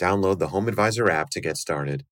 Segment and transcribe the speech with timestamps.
[0.00, 2.04] Download the Home Advisor app to get started.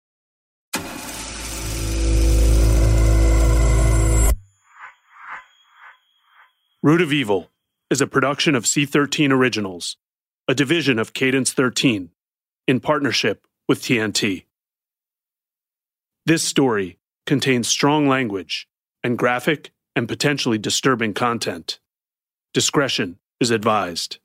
[6.83, 7.51] Root of Evil
[7.91, 9.97] is a production of C13 Originals,
[10.47, 12.11] a division of Cadence 13,
[12.67, 14.45] in partnership with TNT.
[16.27, 18.69] This story contains strong language
[19.03, 21.81] and graphic and potentially disturbing content.
[22.53, 24.19] Discretion is advised.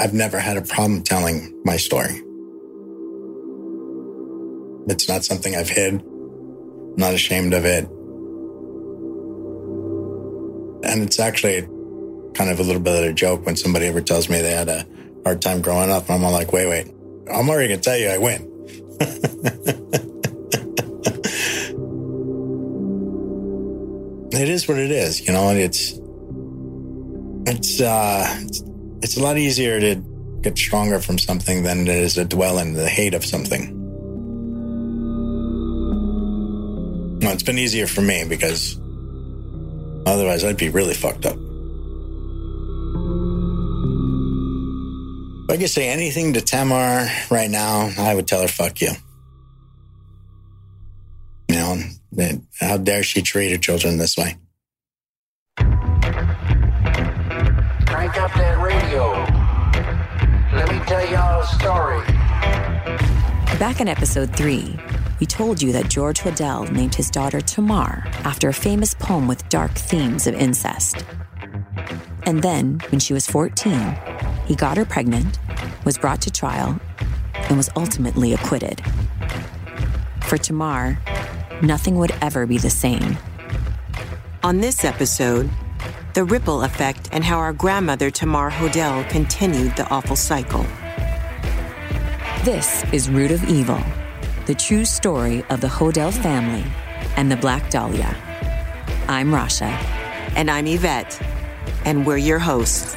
[0.00, 2.22] I've never had a problem telling my story.
[4.88, 6.00] It's not something I've hid.
[6.00, 7.84] I'm not ashamed of it.
[10.90, 11.68] And it's actually
[12.32, 14.70] kind of a little bit of a joke when somebody ever tells me they had
[14.70, 14.86] a
[15.24, 16.08] hard time growing up.
[16.08, 16.86] I'm all like, wait, wait,
[17.30, 18.48] I'm already going to tell you I win.
[24.32, 26.00] it is what it is, you know, and it's,
[27.46, 28.62] it's, uh, it's,
[29.02, 29.96] it's a lot easier to
[30.42, 33.76] get stronger from something than it is to dwell in the hate of something.
[37.20, 38.78] Well, it's been easier for me because
[40.06, 41.36] otherwise I'd be really fucked up.
[45.44, 48.92] If I could say anything to Tamar right now, I would tell her, fuck you.
[51.48, 51.76] You know,
[52.60, 54.36] how dare she treat her children this way?
[58.10, 59.12] Crank up that radio.
[60.52, 62.04] Let me tell y'all a story.
[63.60, 64.76] Back in episode 3,
[65.20, 69.48] we told you that George Hodel named his daughter Tamar after a famous poem with
[69.48, 71.04] dark themes of incest.
[72.24, 73.96] And then, when she was 14,
[74.46, 75.38] he got her pregnant,
[75.84, 76.80] was brought to trial,
[77.48, 78.82] and was ultimately acquitted.
[80.22, 80.98] For Tamar,
[81.62, 83.18] nothing would ever be the same.
[84.42, 85.48] On this episode,
[86.14, 90.66] the ripple effect and how our grandmother Tamar Hodel continued the awful cycle.
[92.44, 93.82] This is Root of Evil,
[94.46, 96.64] the true story of the Hodel family
[97.16, 98.16] and the Black Dahlia.
[99.08, 99.68] I'm Rasha.
[100.36, 101.20] And I'm Yvette.
[101.84, 102.96] And we're your hosts.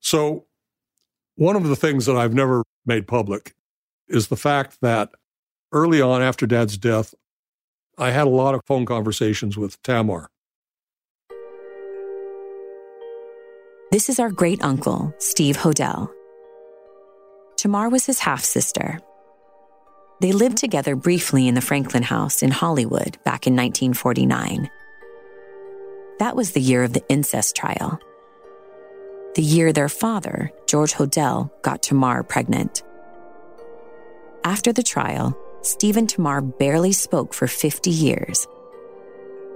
[0.00, 0.46] So,
[1.36, 3.54] one of the things that I've never made public
[4.08, 5.10] is the fact that
[5.72, 7.14] early on after dad's death,
[7.98, 10.28] I had a lot of phone conversations with Tamar.
[13.90, 16.10] This is our great uncle, Steve Hodel.
[17.56, 18.98] Tamar was his half sister.
[20.20, 24.70] They lived together briefly in the Franklin house in Hollywood back in 1949.
[26.18, 27.98] That was the year of the incest trial.
[29.34, 32.82] The year their father, George Hodel, got Tamar pregnant.
[34.44, 38.46] After the trial, Steve and Tamar barely spoke for 50 years.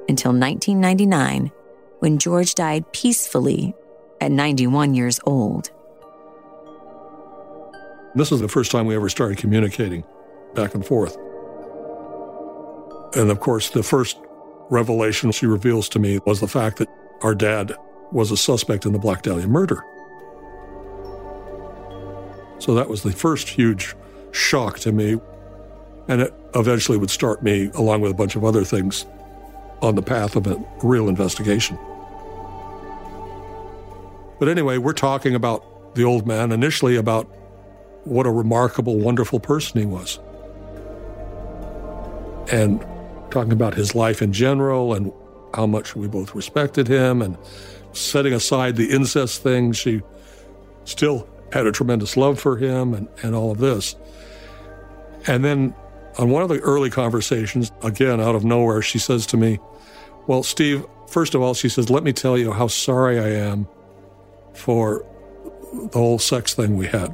[0.09, 1.51] Until 1999,
[1.99, 3.75] when George died peacefully
[4.21, 5.71] at 91 years old.
[8.15, 10.05] This was the first time we ever started communicating
[10.55, 11.17] back and forth.
[13.15, 14.19] And of course, the first
[14.71, 16.89] revelation she reveals to me was the fact that
[17.23, 17.75] our dad
[18.13, 19.83] was a suspect in the Black Dahlia murder.
[22.59, 23.95] So that was the first huge
[24.33, 25.21] shock to me.
[26.09, 29.07] And it eventually would start me, along with a bunch of other things,
[29.83, 31.79] on the path of a real investigation.
[34.39, 37.25] But anyway, we're talking about the old man initially about
[38.05, 40.19] what a remarkable, wonderful person he was.
[42.53, 42.81] And
[43.31, 45.13] talking about his life in general and
[45.55, 47.37] how much we both respected him and
[47.93, 50.03] setting aside the incest thing, she
[50.85, 53.97] still had a tremendous love for him and, and all of this.
[55.27, 55.75] And then
[56.19, 59.59] on one of the early conversations, again, out of nowhere, she says to me,
[60.27, 63.69] Well, Steve, first of all, she says, Let me tell you how sorry I am
[64.55, 65.05] for
[65.73, 67.11] the whole sex thing we had.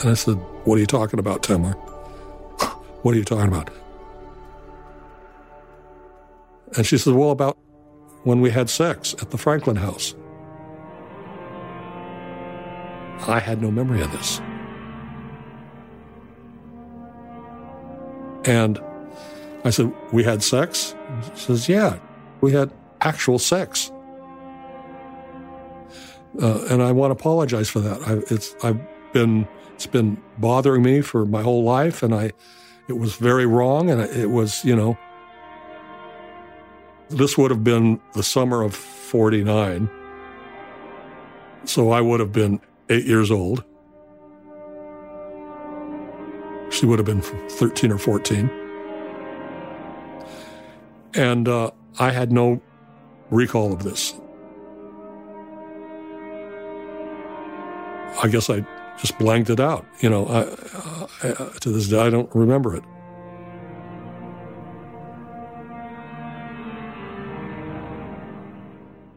[0.00, 1.72] And I said, What are you talking about, Tamar?
[3.02, 3.70] what are you talking about?
[6.76, 7.56] And she said, Well, about
[8.24, 10.14] when we had sex at the Franklin house.
[13.28, 14.40] I had no memory of this.
[18.46, 18.80] And
[19.64, 20.94] I said, We had sex?
[21.34, 21.98] She says, Yeah,
[22.40, 23.90] we had actual sex.
[26.40, 28.00] Uh, and I want to apologize for that.
[28.06, 28.80] I, it's I've
[29.12, 32.32] been it's been bothering me for my whole life, and I
[32.88, 34.98] it was very wrong, and it was you know
[37.08, 39.88] this would have been the summer of '49,
[41.64, 42.60] so I would have been
[42.90, 43.64] eight years old.
[46.76, 48.50] She would have been 13 or 14.
[51.14, 52.60] And uh, I had no
[53.30, 54.12] recall of this.
[58.22, 58.66] I guess I
[58.98, 59.86] just blanked it out.
[60.00, 60.42] You know, I,
[61.26, 62.84] I, to this day, I don't remember it.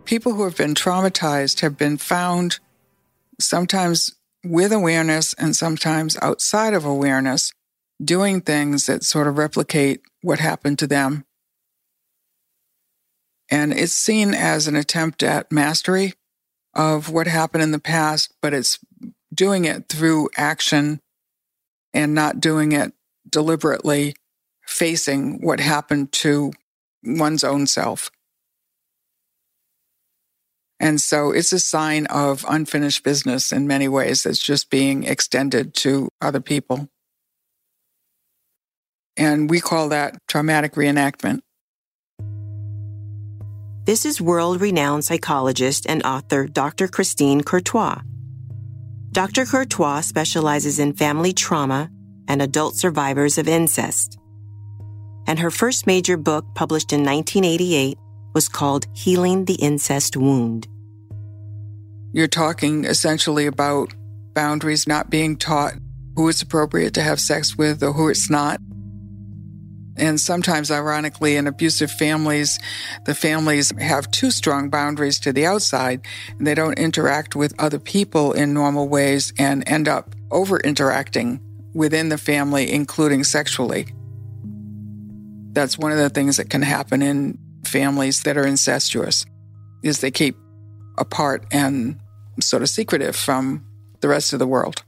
[0.06, 2.60] People who have been traumatized have been found
[3.38, 7.52] sometimes with awareness and sometimes outside of awareness
[8.04, 11.26] doing things that sort of replicate what happened to them.
[13.52, 16.14] And it's seen as an attempt at mastery
[16.74, 18.80] of what happened in the past, but it's
[19.34, 21.00] doing it through action
[21.94, 22.94] and not doing it
[23.28, 24.16] deliberately
[24.66, 26.52] facing what happened to
[27.04, 28.12] one's own self.
[30.80, 35.74] And so it's a sign of unfinished business in many ways that's just being extended
[35.76, 36.88] to other people.
[39.18, 41.42] And we call that traumatic reenactment.
[43.84, 46.88] This is world renowned psychologist and author Dr.
[46.88, 48.02] Christine Courtois.
[49.12, 49.46] Dr.
[49.46, 51.90] Courtois specializes in family trauma
[52.28, 54.18] and adult survivors of incest.
[55.28, 57.98] And her first major book, published in 1988,
[58.40, 60.66] was called Healing the Incest Wound.
[62.14, 63.94] You're talking essentially about
[64.34, 65.74] boundaries not being taught
[66.16, 68.62] who it's appropriate to have sex with or who it's not.
[69.98, 72.60] And sometimes, ironically, in abusive families,
[73.06, 76.00] the families have too strong boundaries to the outside
[76.38, 81.42] and they don't interact with other people in normal ways and end up over interacting
[81.74, 83.88] within the family, including sexually.
[85.52, 89.26] That's one of the things that can happen in families that are incestuous
[89.84, 90.36] is they keep
[90.98, 92.00] apart and
[92.42, 93.66] sort of secretive from
[94.02, 94.84] the rest of the world.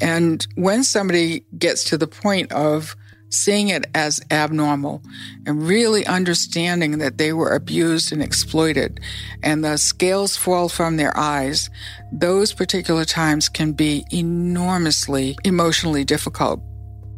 [0.00, 2.94] And when somebody gets to the point of
[3.30, 5.02] seeing it as abnormal
[5.46, 9.00] and really understanding that they were abused and exploited
[9.42, 11.70] and the scales fall from their eyes,
[12.12, 16.60] those particular times can be enormously emotionally difficult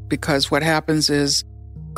[0.08, 1.44] because what happens is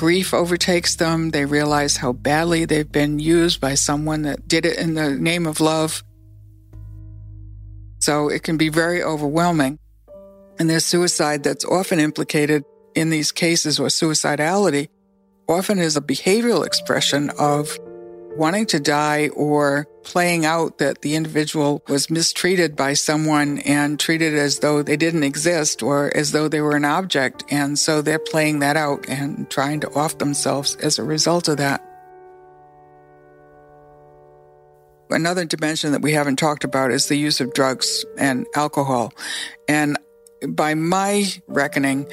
[0.01, 1.29] grief overtakes them.
[1.29, 5.47] They realize how badly they've been used by someone that did it in the name
[5.47, 6.03] of love.
[7.99, 9.79] So it can be very overwhelming.
[10.59, 12.65] And there's suicide that's often implicated
[12.95, 14.89] in these cases, or suicidality,
[15.47, 17.79] often is a behavioral expression of
[18.37, 24.35] wanting to die or playing out that the individual was mistreated by someone and treated
[24.35, 27.45] as though they didn't exist or as though they were an object.
[27.51, 31.59] And so they're playing that out and trying to off themselves as a result of
[31.59, 31.85] that.
[35.11, 39.13] Another dimension that we haven't talked about is the use of drugs and alcohol.
[39.69, 39.99] And
[40.49, 42.07] by my reckoning,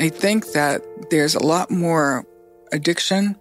[0.00, 2.24] I think that there's a lot more
[2.72, 3.36] addiction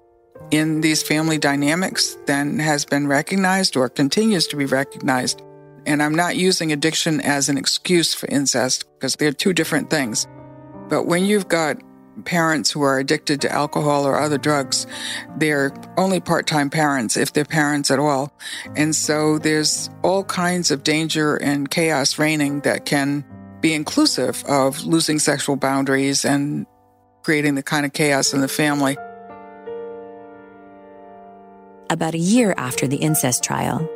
[0.51, 5.41] in these family dynamics than has been recognized or continues to be recognized.
[5.85, 10.27] And I'm not using addiction as an excuse for incest because they're two different things.
[10.89, 11.77] But when you've got
[12.23, 14.87] parents who are addicted to alcohol or other drugs,
[15.37, 18.31] they're only part time parents, if they're parents at all.
[18.75, 23.25] And so there's all kinds of danger and chaos reigning that can
[23.61, 26.65] be inclusive of losing sexual boundaries and
[27.23, 28.95] creating the kind of chaos in the family.
[31.89, 33.89] About a year after the incest trial,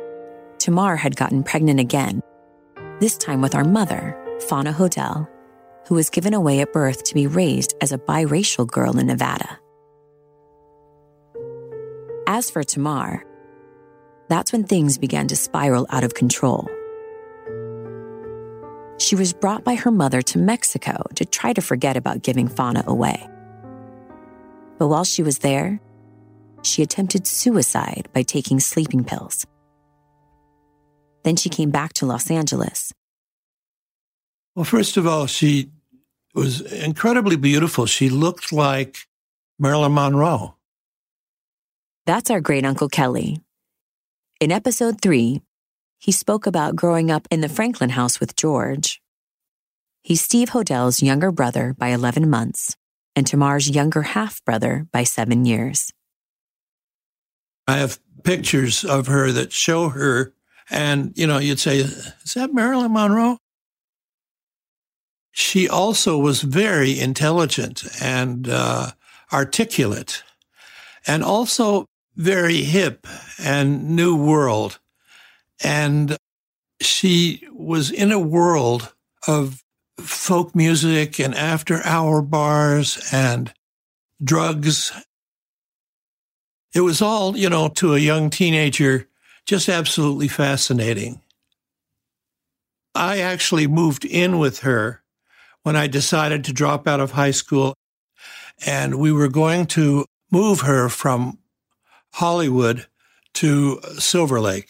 [0.58, 2.22] Tamar had gotten pregnant again,
[3.00, 4.16] this time with our mother,
[4.48, 5.28] Fauna Hodel,
[5.86, 9.58] who was given away at birth to be raised as a biracial girl in Nevada.
[12.26, 13.24] As for Tamar,
[14.28, 16.68] that's when things began to spiral out of control
[19.00, 22.84] she was brought by her mother to Mexico to try to forget about giving Fauna
[22.86, 23.28] away.
[24.78, 25.80] But while she was there,
[26.62, 29.46] she attempted suicide by taking sleeping pills.
[31.22, 32.92] Then she came back to Los Angeles.
[34.54, 35.70] Well, first of all, she
[36.34, 37.86] was incredibly beautiful.
[37.86, 39.06] She looked like
[39.58, 40.56] Marilyn Monroe.
[42.06, 43.40] That's our great uncle Kelly.
[44.40, 45.42] In episode three,
[45.98, 49.02] he spoke about growing up in the Franklin house with George.
[50.02, 52.76] He's Steve Hodel's younger brother by 11 months
[53.14, 55.92] and Tamar's younger half brother by seven years.
[57.70, 60.34] I have pictures of her that show her,
[60.68, 63.38] and you know, you'd say, Is that Marilyn Monroe?
[65.30, 68.90] She also was very intelligent and uh,
[69.32, 70.24] articulate,
[71.06, 71.86] and also
[72.16, 73.06] very hip
[73.38, 74.80] and new world.
[75.62, 76.16] And
[76.80, 78.92] she was in a world
[79.28, 79.62] of
[79.98, 83.52] folk music and after hour bars and
[84.22, 84.92] drugs.
[86.74, 89.08] It was all, you know, to a young teenager,
[89.46, 91.20] just absolutely fascinating.
[92.94, 95.02] I actually moved in with her
[95.62, 97.74] when I decided to drop out of high school.
[98.66, 101.38] And we were going to move her from
[102.12, 102.86] Hollywood
[103.34, 104.68] to Silver Lake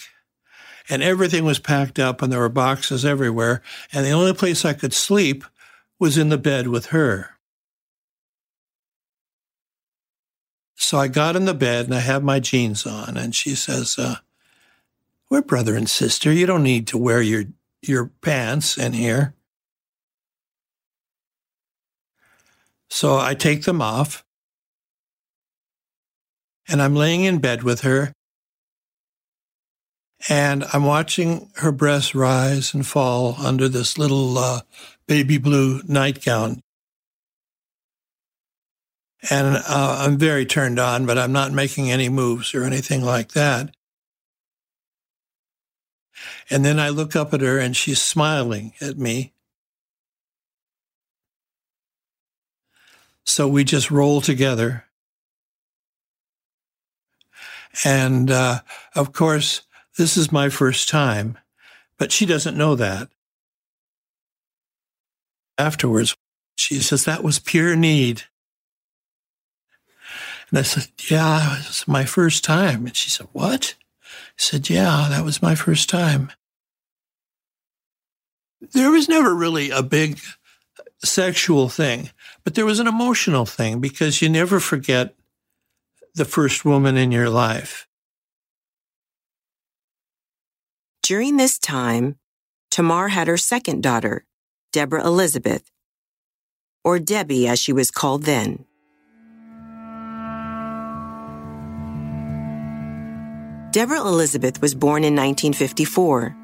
[0.90, 3.62] and everything was packed up and there were boxes everywhere.
[3.92, 5.44] And the only place I could sleep
[5.98, 7.30] was in the bed with her.
[10.80, 13.98] So I got in the bed and I have my jeans on, and she says,
[13.98, 14.16] uh,
[15.28, 16.32] "We're brother and sister.
[16.32, 17.44] You don't need to wear your
[17.82, 19.34] your pants in here."
[22.88, 24.24] So I take them off,
[26.66, 28.14] and I'm laying in bed with her,
[30.30, 34.62] and I'm watching her breasts rise and fall under this little uh,
[35.06, 36.62] baby blue nightgown.
[39.28, 43.32] And uh, I'm very turned on, but I'm not making any moves or anything like
[43.32, 43.74] that.
[46.48, 49.32] And then I look up at her and she's smiling at me.
[53.24, 54.86] So we just roll together.
[57.84, 58.60] And uh,
[58.94, 59.62] of course,
[59.96, 61.38] this is my first time,
[61.98, 63.08] but she doesn't know that.
[65.56, 66.16] Afterwards,
[66.56, 68.24] she says, That was pure need.
[70.50, 72.86] And I said, Yeah, it was my first time.
[72.86, 73.74] And she said, What?
[74.04, 76.32] I said, Yeah, that was my first time.
[78.60, 80.20] There was never really a big
[81.02, 82.10] sexual thing,
[82.44, 85.14] but there was an emotional thing because you never forget
[86.14, 87.86] the first woman in your life.
[91.02, 92.16] During this time,
[92.70, 94.26] Tamar had her second daughter,
[94.72, 95.70] Deborah Elizabeth,
[96.84, 98.66] or Debbie as she was called then.
[103.72, 106.36] Deborah Elizabeth was born in 1954,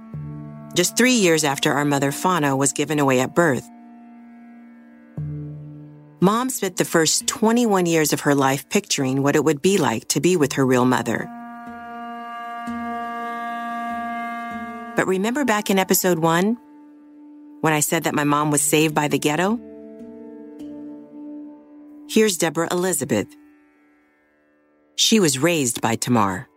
[0.76, 3.68] just three years after our mother Fauna was given away at birth.
[6.20, 10.06] Mom spent the first 21 years of her life picturing what it would be like
[10.06, 11.28] to be with her real mother.
[14.94, 16.56] But remember back in episode one
[17.60, 19.58] when I said that my mom was saved by the ghetto?
[22.08, 23.26] Here's Deborah Elizabeth.
[24.94, 26.48] She was raised by Tamar.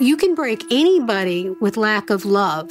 [0.00, 2.70] You can break anybody with lack of love.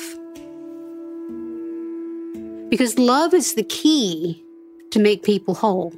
[2.69, 4.43] Because love is the key
[4.91, 5.93] to make people whole.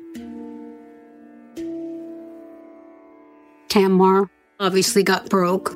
[3.68, 5.76] Tamar obviously got broke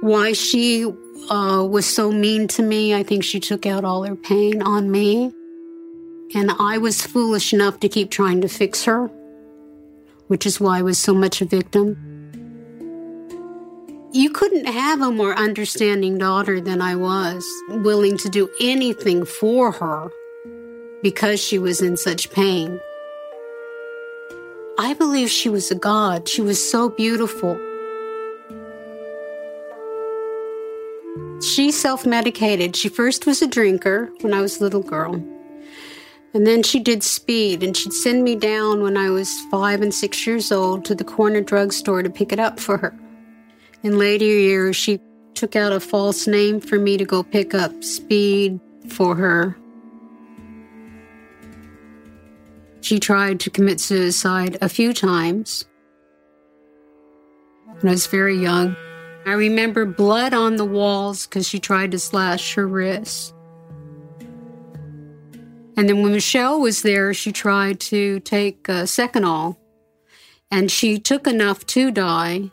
[0.00, 0.84] why she
[1.30, 2.94] uh, was so mean to me.
[2.94, 5.32] I think she took out all her pain on me.
[6.34, 9.06] And I was foolish enough to keep trying to fix her,
[10.26, 12.07] which is why I was so much a victim.
[14.10, 19.70] You couldn't have a more understanding daughter than I was, willing to do anything for
[19.70, 20.10] her
[21.02, 22.80] because she was in such pain.
[24.78, 26.26] I believe she was a god.
[26.26, 27.58] She was so beautiful.
[31.42, 32.76] She self medicated.
[32.76, 35.16] She first was a drinker when I was a little girl.
[36.32, 39.92] And then she did speed, and she'd send me down when I was five and
[39.92, 42.98] six years old to the corner drugstore to pick it up for her.
[43.82, 45.00] In later years, she
[45.34, 48.58] took out a false name for me to go pick up speed
[48.88, 49.56] for her.
[52.80, 55.64] She tried to commit suicide a few times
[57.66, 58.76] when I was very young.
[59.26, 63.32] I remember blood on the walls because she tried to slash her wrists.
[65.76, 69.56] And then when Michelle was there, she tried to take uh, Seconal,
[70.50, 72.50] and she took enough to die.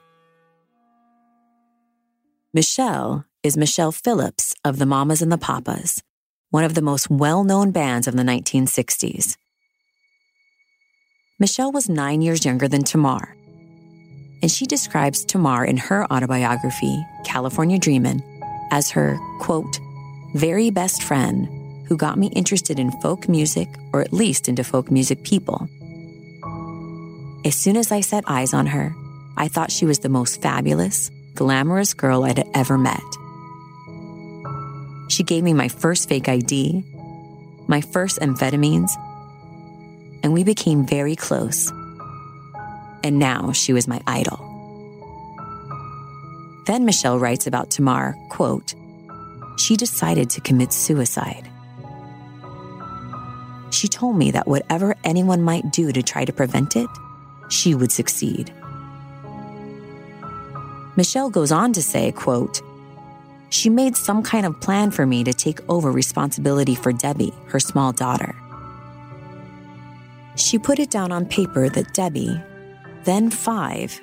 [2.56, 6.02] Michelle is Michelle Phillips of the Mamas and the Papas,
[6.50, 9.36] one of the most well known bands of the 1960s.
[11.38, 13.36] Michelle was nine years younger than Tamar
[14.42, 18.22] and she describes Tamar in her autobiography, California Dreamin',
[18.72, 19.80] as her, quote,
[20.36, 21.48] very best friend
[21.88, 25.68] who got me interested in folk music, or at least into folk music people.
[27.44, 28.96] As soon as I set eyes on her,
[29.36, 33.04] I thought she was the most fabulous, glamorous girl I'd ever met.
[35.10, 36.84] She gave me my first fake ID,
[37.68, 38.90] my first amphetamines,
[40.24, 41.72] and we became very close.
[43.04, 44.40] And now she was my idol.
[46.66, 48.74] Then Michelle writes about Tamar, quote,
[49.58, 51.48] she decided to commit suicide.
[53.72, 56.90] She told me that whatever anyone might do to try to prevent it,
[57.50, 58.52] she would succeed.
[60.96, 62.62] Michelle goes on to say, quote,
[63.50, 67.60] she made some kind of plan for me to take over responsibility for Debbie, her
[67.60, 68.36] small daughter.
[70.36, 72.42] She put it down on paper that Debbie,
[73.04, 74.00] then five,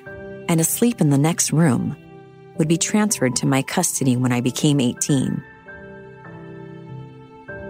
[0.49, 1.95] and asleep in the next room,
[2.57, 5.43] would be transferred to my custody when I became 18.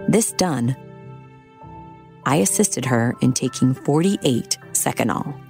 [0.08, 0.76] This done,
[2.26, 5.43] I assisted her in taking 48 Seconal.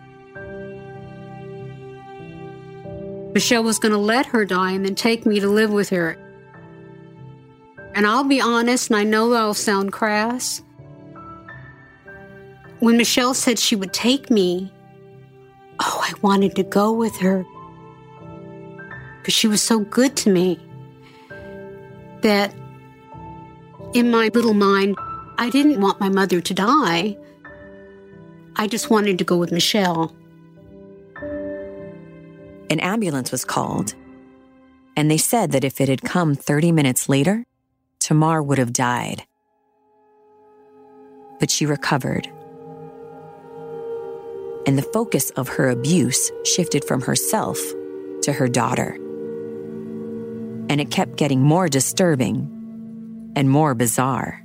[3.34, 6.16] Michelle was going to let her die and then take me to live with her.
[7.94, 10.62] And I'll be honest, and I know I'll sound crass.
[12.78, 14.72] When Michelle said she would take me,
[15.80, 17.44] oh, I wanted to go with her
[19.18, 20.60] because she was so good to me
[22.20, 22.54] that
[23.94, 24.96] in my little mind,
[25.38, 27.16] I didn't want my mother to die.
[28.56, 30.14] I just wanted to go with Michelle.
[32.74, 33.94] An ambulance was called,
[34.96, 37.44] and they said that if it had come 30 minutes later,
[38.00, 39.22] Tamar would have died.
[41.38, 42.26] But she recovered.
[44.66, 47.60] And the focus of her abuse shifted from herself
[48.22, 48.94] to her daughter.
[50.68, 52.50] And it kept getting more disturbing
[53.36, 54.43] and more bizarre.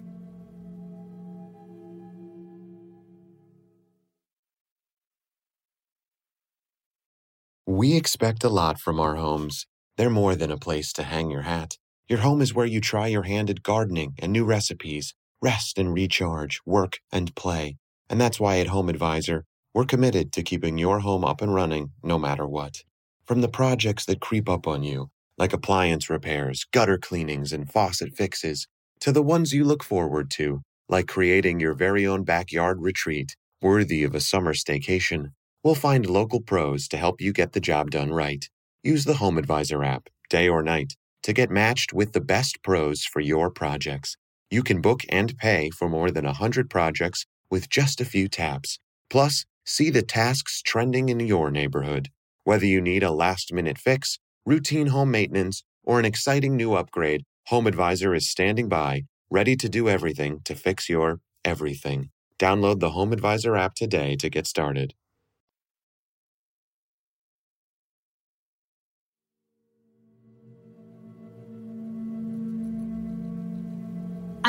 [7.70, 9.68] We expect a lot from our homes.
[9.96, 11.77] They're more than a place to hang your hat.
[12.08, 15.94] Your home is where you try your hand at gardening and new recipes, rest and
[15.94, 17.77] recharge, work and play.
[18.10, 21.92] And that's why at Home Advisor, we're committed to keeping your home up and running
[22.01, 22.77] no matter what.
[23.24, 28.18] From the projects that creep up on you, like appliance repairs, gutter cleanings, and faucet
[28.18, 28.68] fixes,
[29.01, 34.03] to the ones you look forward to, like creating your very own backyard retreat worthy
[34.03, 35.34] of a summer staycation.
[35.61, 38.50] We'll find local pros to help you get the job done right.
[38.81, 43.03] Use the Home Advisor app, day or night, to get matched with the best pros
[43.03, 44.15] for your projects.
[44.50, 48.79] You can book and pay for more than 100 projects with just a few taps.
[49.09, 52.07] Plus, see the tasks trending in your neighborhood.
[52.45, 57.24] Whether you need a last minute fix, routine home maintenance, or an exciting new upgrade,
[57.48, 62.11] Home Advisor is standing by, ready to do everything to fix your everything.
[62.39, 64.93] Download the Home Advisor app today to get started.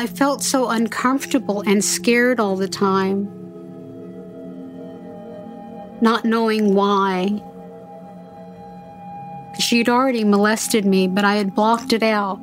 [0.01, 3.27] I felt so uncomfortable and scared all the time,
[6.01, 7.43] not knowing why.
[9.59, 12.41] She'd already molested me, but I had blocked it out.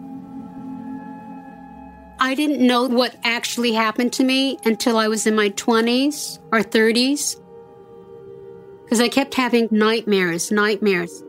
[2.20, 6.60] I didn't know what actually happened to me until I was in my 20s or
[6.60, 7.42] 30s
[8.84, 11.24] because I kept having nightmares, nightmares.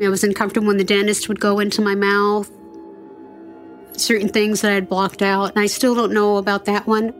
[0.00, 2.52] I was uncomfortable when the dentist would go into my mouth
[4.00, 7.12] certain things that I'd blocked out, and I still don't know about that one.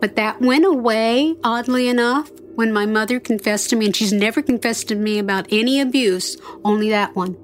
[0.00, 4.42] But that went away, oddly enough, when my mother confessed to me, and she's never
[4.42, 7.36] confessed to me about any abuse, only that one.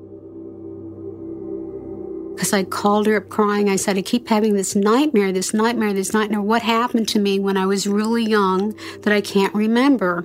[2.34, 3.68] Because I called her up crying.
[3.68, 6.40] I said, I keep having this nightmare, this nightmare, this nightmare.
[6.40, 10.20] What happened to me when I was really young that I can't remember?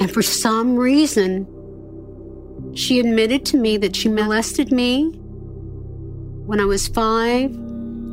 [0.00, 1.46] And for some reason,
[2.74, 5.10] she admitted to me that she molested me
[6.46, 7.50] when I was 5,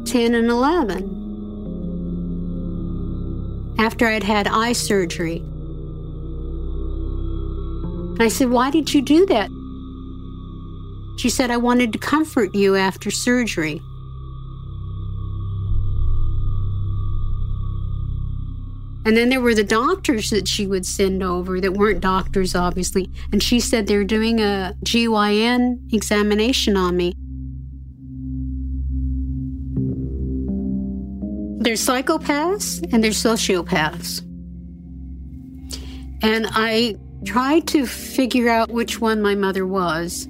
[0.05, 1.15] 10, and 11
[3.77, 5.37] after I'd had eye surgery.
[8.15, 9.49] And I said, Why did you do that?
[11.17, 13.81] She said, I wanted to comfort you after surgery.
[19.05, 23.09] And then there were the doctors that she would send over that weren't doctors, obviously.
[23.31, 27.13] And she said they're doing a GYN examination on me.
[31.63, 34.21] There's psychopaths and there's sociopaths.
[36.23, 40.27] And I tried to figure out which one my mother was.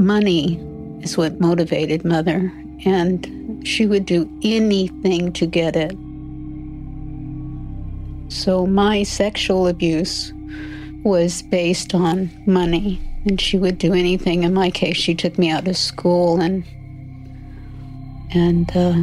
[0.00, 0.56] money
[1.02, 2.52] is what motivated mother,
[2.84, 3.26] and
[3.64, 5.96] she would do anything to get it.
[8.32, 10.32] So my sexual abuse
[11.02, 14.44] was based on money, and she would do anything.
[14.44, 16.64] In my case, she took me out of school, and
[18.32, 18.94] and uh,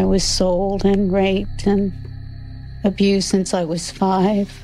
[0.00, 1.92] I was sold and raped and
[2.84, 4.62] abused since I was five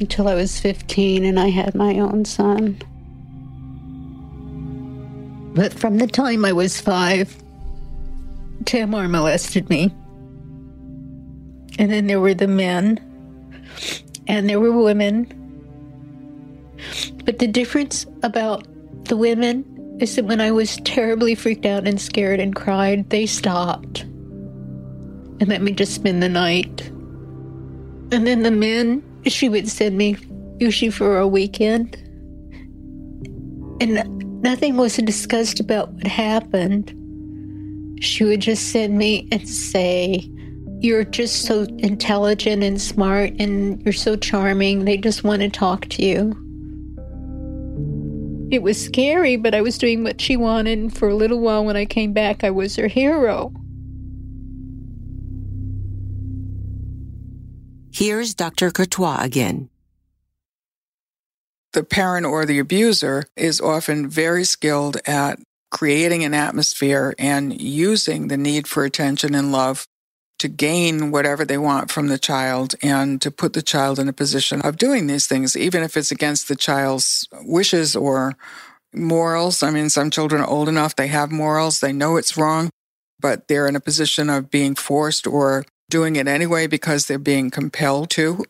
[0.00, 2.80] until I was 15 and I had my own son.
[5.58, 7.34] But from the time I was five,
[8.64, 9.92] Tamar molested me.
[11.80, 13.00] And then there were the men,
[14.28, 15.26] and there were women.
[17.24, 18.68] But the difference about
[19.06, 23.26] the women is that when I was terribly freaked out and scared and cried, they
[23.26, 24.02] stopped
[25.40, 26.82] and let me just spend the night.
[28.12, 30.16] And then the men, she would send me
[30.60, 31.96] usually for a weekend.
[33.80, 36.94] And nothing was discussed about what happened.
[38.02, 40.30] She would just send me and say,
[40.80, 44.84] You're just so intelligent and smart and you're so charming.
[44.84, 46.36] They just want to talk to you.
[48.50, 50.78] It was scary, but I was doing what she wanted.
[50.78, 53.52] And for a little while, when I came back, I was her hero.
[57.92, 58.70] Here's Dr.
[58.70, 59.68] Courtois again.
[61.72, 65.38] The parent or the abuser is often very skilled at
[65.70, 69.86] creating an atmosphere and using the need for attention and love
[70.38, 74.12] to gain whatever they want from the child and to put the child in a
[74.12, 78.36] position of doing these things, even if it's against the child's wishes or
[78.94, 79.62] morals.
[79.62, 82.70] I mean, some children are old enough, they have morals, they know it's wrong,
[83.20, 87.50] but they're in a position of being forced or doing it anyway because they're being
[87.50, 88.44] compelled to.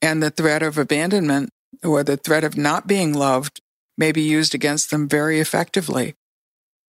[0.00, 1.50] And the threat of abandonment
[1.84, 3.60] or the threat of not being loved
[3.96, 6.14] may be used against them very effectively.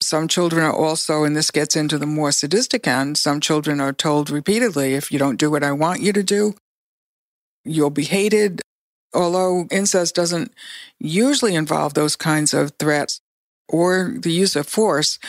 [0.02, 3.91] Some children are also, and this gets into the more sadistic end, some children are
[3.91, 6.56] told repeatedly, if you don't do what I want you to do,
[7.65, 8.62] you'll be hated.
[9.13, 10.54] Although incest doesn't
[10.99, 13.19] usually involve those kinds of threats
[13.67, 15.19] or the use of force,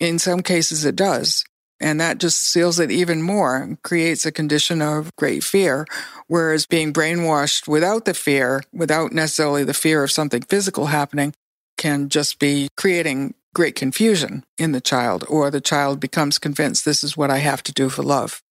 [0.00, 1.44] in some cases it does.
[1.80, 5.86] And that just seals it even more, creates a condition of great fear.
[6.26, 11.34] Whereas being brainwashed without the fear, without necessarily the fear of something physical happening,
[11.76, 17.02] can just be creating great confusion in the child, or the child becomes convinced this
[17.02, 18.42] is what I have to do for love.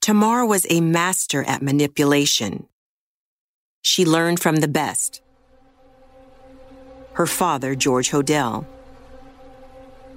[0.00, 2.66] Tamar was a master at manipulation.
[3.82, 5.20] She learned from the best.
[7.12, 8.66] Her father, George Hodel.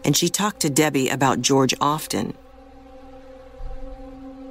[0.06, 2.34] And she talked to Debbie about George often.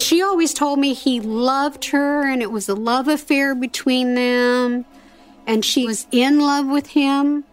[0.01, 4.85] She always told me he loved her and it was a love affair between them,
[5.47, 7.45] and she was in love with him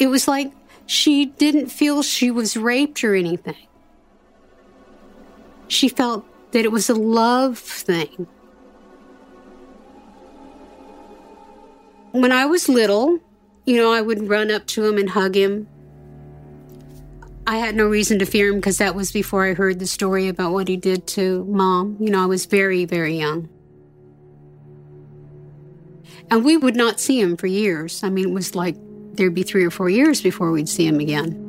[0.00, 0.50] it was like
[0.86, 3.68] she didn't feel she was raped or anything.
[5.68, 8.26] She felt that it was a love thing.
[12.12, 13.20] When I was little,
[13.66, 15.68] you know, I would run up to him and hug him.
[17.46, 20.28] I had no reason to fear him because that was before I heard the story
[20.28, 21.96] about what he did to mom.
[21.98, 23.48] You know, I was very, very young.
[26.30, 28.04] And we would not see him for years.
[28.04, 28.76] I mean, it was like
[29.14, 31.46] there'd be three or four years before we'd see him again.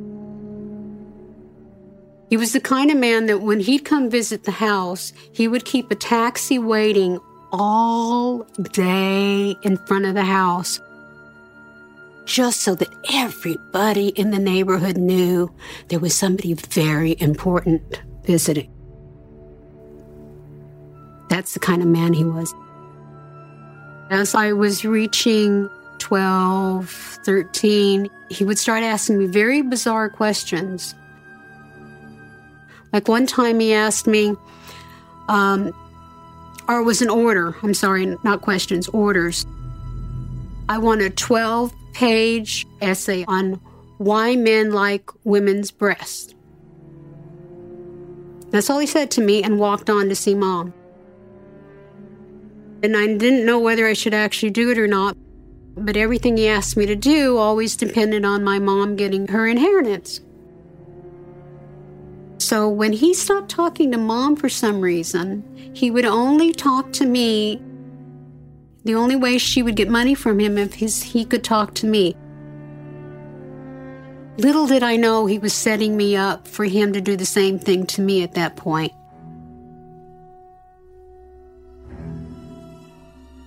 [2.28, 5.64] He was the kind of man that when he'd come visit the house, he would
[5.64, 7.20] keep a taxi waiting
[7.52, 10.80] all day in front of the house
[12.32, 15.52] just so that everybody in the neighborhood knew
[15.88, 17.82] there was somebody very important
[18.24, 18.72] visiting.
[21.28, 22.54] That's the kind of man he was.
[24.08, 25.68] As I was reaching
[25.98, 30.94] 12, 13, he would start asking me very bizarre questions.
[32.94, 34.34] Like one time he asked me,
[35.28, 35.70] um,
[36.66, 39.44] or it was an order, I'm sorry, not questions, orders.
[40.70, 43.60] I want a 12 page essay on
[43.98, 46.34] why men like women's breasts.
[48.50, 50.74] That's all he said to me and walked on to see mom.
[52.82, 55.16] And I didn't know whether I should actually do it or not.
[55.74, 60.20] But everything he asked me to do always depended on my mom getting her inheritance.
[62.38, 67.06] So when he stopped talking to mom for some reason, he would only talk to
[67.06, 67.62] me.
[68.84, 71.86] The only way she would get money from him if his, he could talk to
[71.86, 72.16] me.
[74.38, 77.58] Little did I know he was setting me up for him to do the same
[77.58, 78.92] thing to me at that point.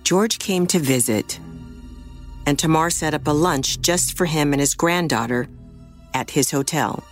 [0.04, 1.40] George came to visit
[2.46, 5.48] and Tamar set up a lunch just for him and his granddaughter
[6.14, 7.02] at his hotel.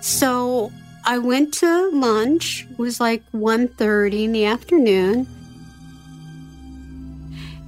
[0.00, 0.70] So
[1.04, 2.66] I went to lunch.
[2.70, 5.26] It was like 1.30 in the afternoon.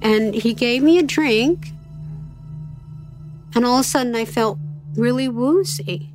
[0.01, 1.69] And he gave me a drink.
[3.53, 4.57] And all of a sudden I felt
[4.95, 6.13] really woozy.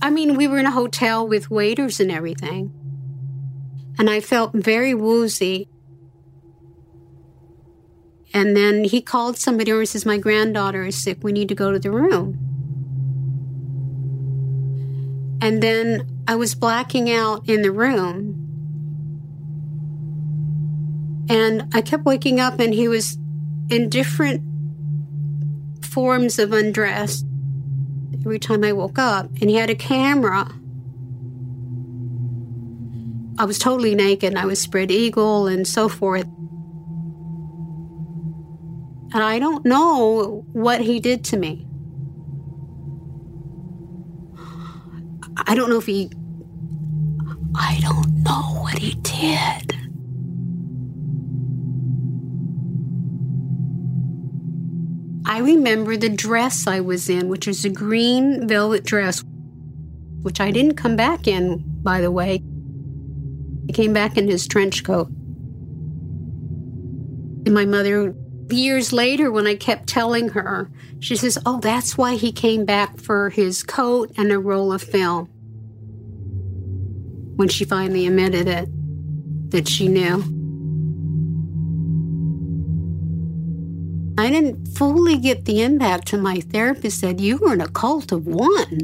[0.00, 2.72] I mean, we were in a hotel with waiters and everything.
[3.98, 5.68] And I felt very woozy.
[8.32, 11.18] And then he called somebody over and says, My granddaughter is sick.
[11.22, 12.47] We need to go to the room.
[15.40, 18.44] And then I was blacking out in the room.
[21.30, 23.16] And I kept waking up, and he was
[23.68, 24.42] in different
[25.84, 27.24] forms of undress
[28.14, 29.30] every time I woke up.
[29.40, 30.50] And he had a camera.
[33.38, 36.26] I was totally naked, I was spread eagle and so forth.
[39.14, 41.67] And I don't know what he did to me.
[45.46, 46.10] I don't know if he.
[47.54, 49.74] I don't know what he did.
[55.26, 59.22] I remember the dress I was in, which was a green velvet dress,
[60.22, 62.42] which I didn't come back in, by the way.
[63.68, 65.08] I came back in his trench coat.
[67.46, 68.14] And my mother,
[68.52, 72.98] years later, when I kept telling her, she says, Oh, that's why he came back
[72.98, 75.26] for his coat and a roll of film.
[77.36, 78.68] When she finally admitted it,
[79.50, 80.24] that she knew.
[84.18, 88.10] I didn't fully get the impact till my therapist said, You were in a cult
[88.10, 88.80] of one.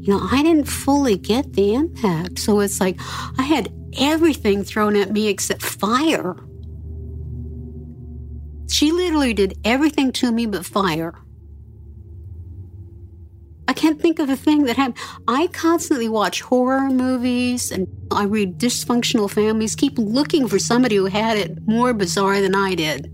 [0.00, 2.40] You know, I didn't fully get the impact.
[2.40, 2.98] So it's like
[3.38, 6.34] I had everything thrown at me except fire.
[8.72, 11.12] She literally did everything to me but fire.
[13.68, 14.96] I can't think of a thing that happened.
[15.28, 21.04] I constantly watch horror movies and I read dysfunctional families, keep looking for somebody who
[21.04, 23.12] had it more bizarre than I did.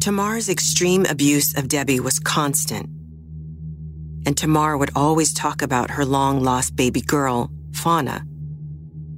[0.00, 2.88] Tamar's extreme abuse of Debbie was constant.
[4.24, 8.24] And Tamar would always talk about her long lost baby girl, Fauna,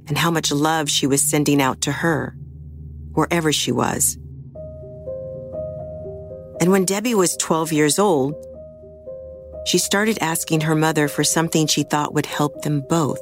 [0.07, 2.35] and how much love she was sending out to her,
[3.15, 4.17] wherever she was.
[6.61, 8.35] And when Debbie was 12 years old,
[9.65, 13.19] she started asking her mother for something she thought would help them both.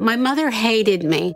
[0.00, 1.34] My mother hated me.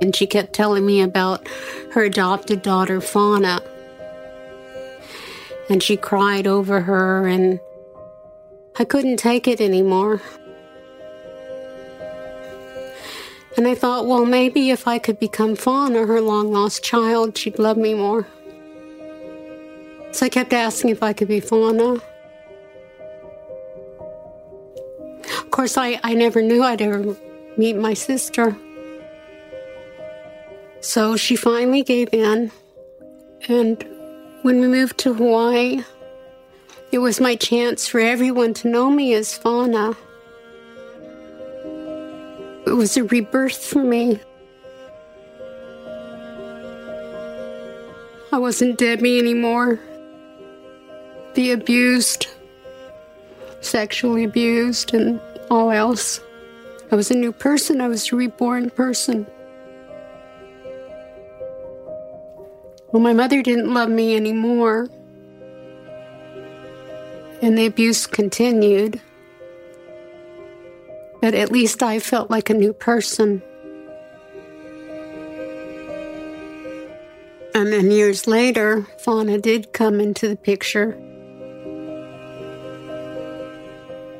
[0.00, 1.46] And she kept telling me about
[1.92, 3.62] her adopted daughter, Fauna.
[5.68, 7.60] And she cried over her, and
[8.78, 10.22] I couldn't take it anymore.
[13.58, 17.58] And I thought, well, maybe if I could become Fauna, her long lost child, she'd
[17.58, 18.24] love me more.
[20.12, 21.94] So I kept asking if I could be Fauna.
[25.40, 27.16] Of course, I, I never knew I'd ever
[27.56, 28.56] meet my sister.
[30.80, 32.52] So she finally gave in.
[33.48, 33.84] And
[34.42, 35.82] when we moved to Hawaii,
[36.92, 39.96] it was my chance for everyone to know me as Fauna.
[42.68, 44.20] It was a rebirth for me.
[48.30, 49.80] I wasn't Debbie anymore.
[51.32, 52.26] The abused,
[53.62, 55.18] sexually abused, and
[55.50, 56.20] all else.
[56.92, 57.80] I was a new person.
[57.80, 59.26] I was a reborn person.
[62.92, 64.90] Well, my mother didn't love me anymore,
[67.40, 69.00] and the abuse continued.
[71.20, 73.42] But at least I felt like a new person.
[77.54, 80.92] And then years later, Fauna did come into the picture.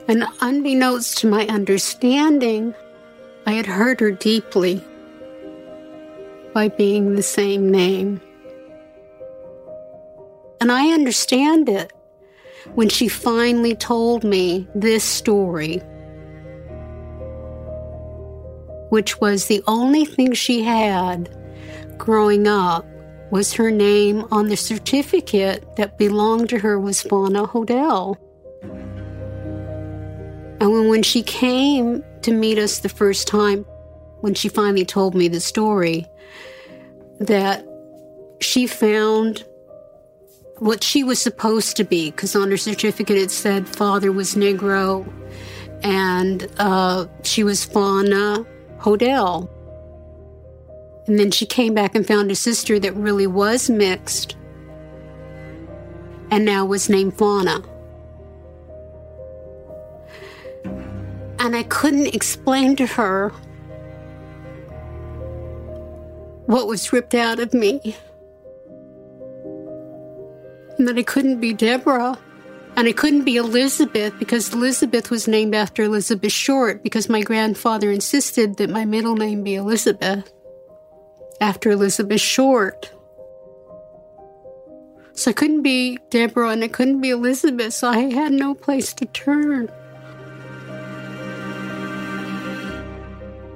[0.08, 2.74] And unbeknownst to my understanding,
[3.46, 4.82] I had hurt her deeply
[6.52, 8.20] by being the same name.
[10.60, 11.92] And I understand it
[12.74, 15.80] when she finally told me this story,
[18.88, 21.28] which was the only thing she had
[21.98, 22.86] growing up
[23.30, 28.16] was her name on the certificate that belonged to her was Fauna Hodel.
[30.60, 33.64] And when, when she came to meet us the first time,
[34.20, 36.06] when she finally told me the story,
[37.20, 37.66] that
[38.40, 39.44] she found
[40.58, 45.06] what she was supposed to be, because on her certificate it said father was Negro
[45.82, 48.44] and uh, she was Fauna
[48.80, 49.48] Hodel.
[51.06, 54.36] And then she came back and found a sister that really was mixed
[56.30, 57.62] and now was named Fauna.
[61.40, 63.30] And I couldn't explain to her
[66.46, 67.96] what was ripped out of me.
[70.76, 72.18] And that I couldn't be Deborah.
[72.78, 77.90] And I couldn't be Elizabeth because Elizabeth was named after Elizabeth Short because my grandfather
[77.90, 80.32] insisted that my middle name be Elizabeth
[81.40, 82.92] after Elizabeth Short.
[85.12, 88.92] So I couldn't be Deborah and I couldn't be Elizabeth, so I had no place
[88.94, 89.68] to turn.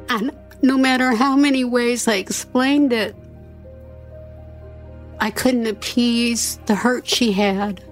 [0.08, 0.32] And
[0.62, 3.14] no matter how many ways I explained it,
[5.20, 7.84] I couldn't appease the hurt she had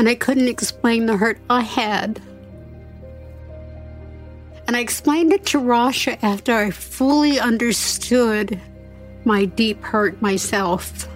[0.00, 2.22] and I couldn't explain the hurt I had.
[4.66, 8.58] And I explained it to Rasha after I fully understood
[9.26, 11.06] my deep hurt myself.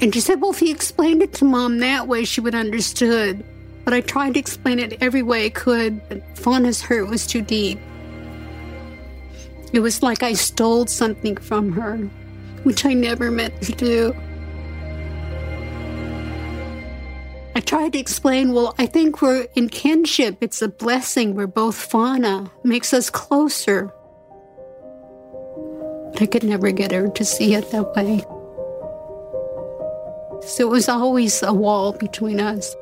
[0.00, 3.44] And she said, Well, if you explained it to mom that way, she would understood.
[3.84, 7.42] But I tried to explain it every way I could, but Fauna's hurt was too
[7.42, 7.80] deep.
[9.72, 11.96] It was like I stole something from her,
[12.62, 14.14] which I never meant to do.
[17.56, 20.36] I tried to explain, well, I think we're in kinship.
[20.42, 21.34] It's a blessing.
[21.34, 23.90] We're both fauna, makes us closer.
[26.12, 28.18] But I could never get her to see it that way.
[30.46, 32.76] So it was always a wall between us.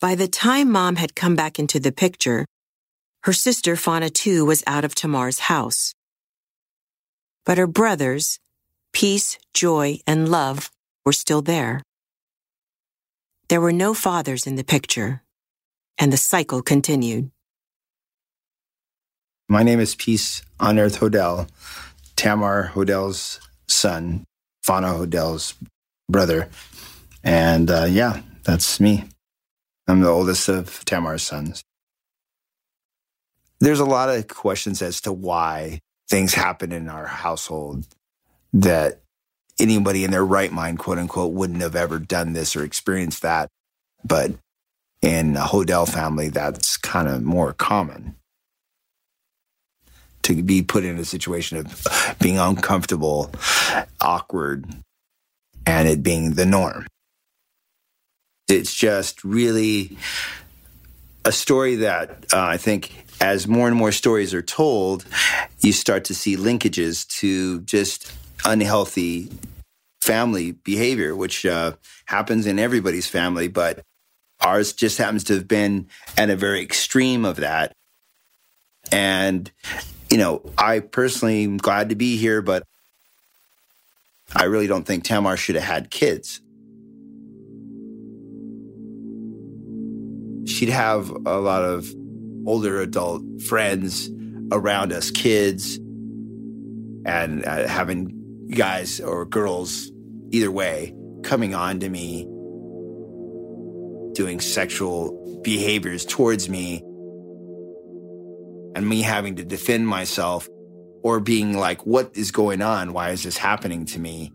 [0.00, 2.46] By the time mom had come back into the picture,
[3.26, 5.92] her sister Fauna too was out of Tamar's house.
[7.44, 8.38] But her brothers,
[8.92, 10.70] Peace, Joy, and Love,
[11.04, 11.82] were still there.
[13.48, 15.24] There were no fathers in the picture,
[15.98, 17.32] and the cycle continued.
[19.48, 21.48] My name is Peace on Earth Hodel,
[22.14, 24.24] Tamar Hodel's son,
[24.62, 25.54] Fauna Hodel's
[26.08, 26.48] brother.
[27.24, 29.02] And uh, yeah, that's me.
[29.88, 31.64] I'm the oldest of Tamar's sons.
[33.60, 37.86] There's a lot of questions as to why things happen in our household
[38.52, 39.00] that
[39.58, 43.48] anybody in their right mind, quote unquote, wouldn't have ever done this or experienced that.
[44.04, 44.32] But
[45.02, 48.16] in a Hodel family, that's kind of more common
[50.22, 53.30] to be put in a situation of being uncomfortable,
[54.00, 54.66] awkward,
[55.64, 56.86] and it being the norm.
[58.48, 59.96] It's just really
[61.24, 65.04] a story that uh, I think as more and more stories are told,
[65.60, 68.12] you start to see linkages to just
[68.44, 69.30] unhealthy
[70.00, 71.72] family behavior, which uh,
[72.06, 73.82] happens in everybody's family, but
[74.40, 77.72] ours just happens to have been at a very extreme of that.
[78.92, 79.50] And,
[80.10, 82.62] you know, I personally am glad to be here, but
[84.34, 86.40] I really don't think Tamar should have had kids.
[90.46, 91.92] She'd have a lot of
[92.46, 94.10] older adult friends
[94.52, 95.76] around us, kids,
[97.04, 99.90] and uh, having guys or girls,
[100.30, 102.24] either way, coming on to me,
[104.14, 106.82] doing sexual behaviors towards me,
[108.74, 110.48] and me having to defend myself
[111.02, 112.92] or being like, what is going on?
[112.92, 114.32] Why is this happening to me?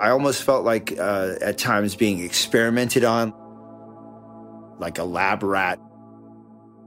[0.00, 3.32] I almost felt like uh, at times being experimented on,
[4.80, 5.78] like a lab rat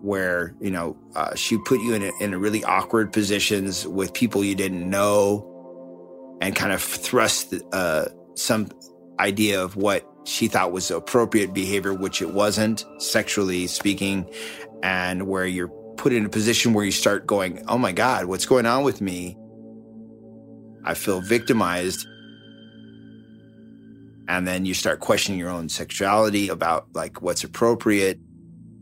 [0.02, 4.14] where you know uh, she put you in a, in a really awkward positions with
[4.14, 8.06] people you didn't know, and kind of thrust uh,
[8.36, 8.70] some
[9.20, 14.30] idea of what she thought was appropriate behavior, which it wasn't, sexually speaking,
[14.84, 18.46] and where you're put in a position where you start going, "Oh my God, what's
[18.46, 19.38] going on with me?"
[20.86, 22.08] I feel victimized.
[24.28, 28.20] And then you start questioning your own sexuality about like what's appropriate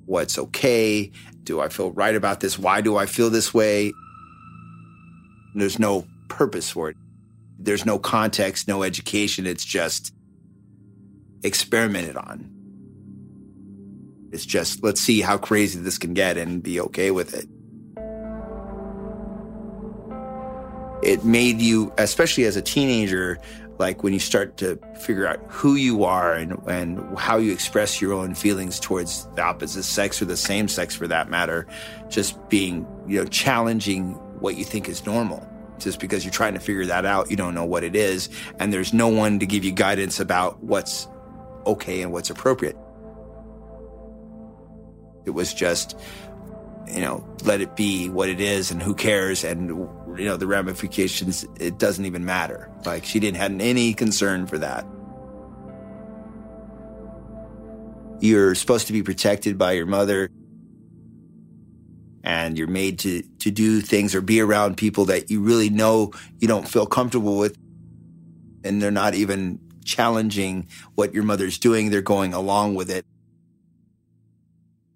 [0.06, 1.12] what's okay.
[1.44, 2.58] Do I feel right about this?
[2.58, 3.94] Why do I feel this way?
[5.56, 6.98] There's no purpose for it.
[7.60, 9.46] There's no context, no education.
[9.46, 10.14] It's just
[11.44, 12.50] experimented on.
[14.32, 17.48] It's just, let's see how crazy this can get and be okay with it.
[21.04, 23.38] It made you, especially as a teenager,
[23.84, 28.02] like when you start to figure out who you are and, and how you express
[28.02, 31.68] your own feelings towards the opposite sex or the same sex for that matter,
[32.08, 35.46] just being you know, challenging what you think is normal.
[35.80, 38.30] Just because you're trying to figure that out, you don't know what it is.
[38.58, 41.10] And there's no one to give you guidance about what's
[41.66, 42.78] okay and what's appropriate.
[45.26, 46.00] It was just,
[46.88, 49.44] you know, let it be what it is and who cares.
[49.44, 52.70] And, you know, the ramifications, it doesn't even matter.
[52.86, 54.86] Like she didn't have any concern for that.
[58.20, 60.30] You're supposed to be protected by your mother
[62.24, 66.12] and you're made to to do things or be around people that you really know
[66.40, 67.58] you don't feel comfortable with
[68.64, 73.06] and they're not even challenging what your mother's doing they're going along with it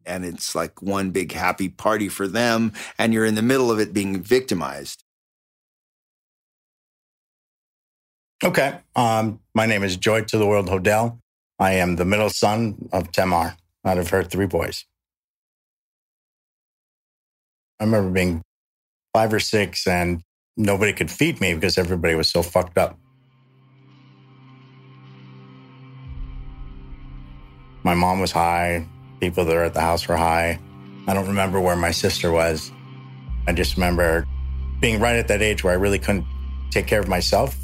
[0.08, 3.80] and it's like one big happy party for them and you're in the middle of
[3.80, 5.04] it being victimized
[8.44, 8.78] Okay.
[8.96, 11.20] Um, my name is Joy to the World Hodel.
[11.58, 14.86] I am the middle son of Tamar out of her three boys.
[17.80, 18.44] I remember being
[19.14, 20.22] five or six and
[20.56, 23.00] nobody could feed me because everybody was so fucked up.
[27.84, 28.88] My mom was high.
[29.20, 30.60] People that were at the house were high.
[31.08, 32.72] I don't remember where my sister was.
[33.48, 34.26] I just remember
[34.80, 36.26] being right at that age where I really couldn't
[36.70, 37.58] take care of myself.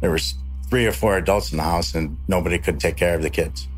[0.00, 0.34] There was
[0.68, 3.68] three or four adults in the house and nobody could take care of the kids.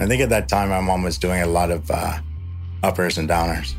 [0.00, 2.18] I think at that time my mom was doing a lot of uh,
[2.82, 3.74] uppers and downers.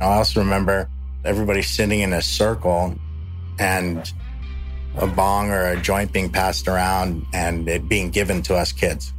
[0.00, 0.88] I also remember
[1.24, 2.94] everybody sitting in a circle
[3.58, 4.12] and
[4.98, 9.12] a bong or a joint being passed around and it being given to us kids.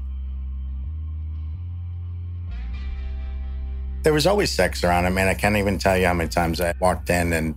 [4.04, 5.06] There was always sex around.
[5.06, 7.56] I mean, I can't even tell you how many times I walked in and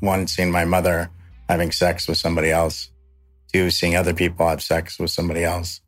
[0.00, 1.10] one, seeing my mother
[1.48, 2.90] having sex with somebody else,
[3.52, 5.80] two, seeing other people have sex with somebody else.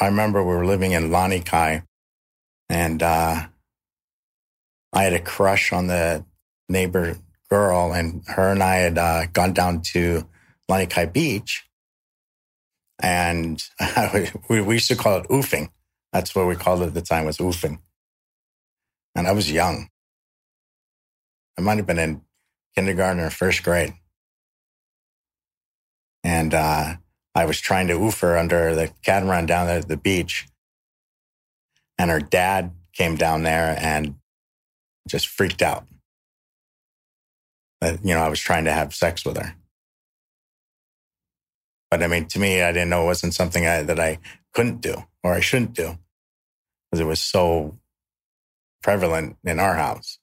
[0.00, 1.82] I remember we were living in Lanikai
[2.68, 3.46] and uh,
[4.92, 6.24] I had a crush on the
[6.68, 7.16] neighbor
[7.54, 10.26] girl, and her and I had uh, gone down to
[10.68, 11.64] Lanikai Beach.
[13.00, 13.62] And
[14.48, 15.68] we, we used to call it oofing.
[16.12, 17.78] That's what we called it at the time was oofing.
[19.14, 19.88] And I was young.
[21.56, 22.22] I might have been in
[22.74, 23.94] kindergarten or first grade.
[26.24, 26.96] And uh,
[27.36, 30.48] I was trying to oof her under the catamaran down there at the beach.
[31.98, 34.16] And her dad came down there and
[35.06, 35.86] just freaked out.
[37.84, 39.54] That, you know, I was trying to have sex with her.
[41.90, 44.20] But I mean, to me, I didn't know it wasn't something I, that I
[44.54, 45.98] couldn't do or I shouldn't do
[46.90, 47.78] because it was so
[48.82, 50.18] prevalent in our house.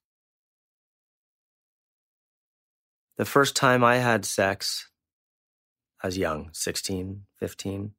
[3.20, 4.90] The first time I had sex,
[6.02, 7.92] I was young, 16, 15,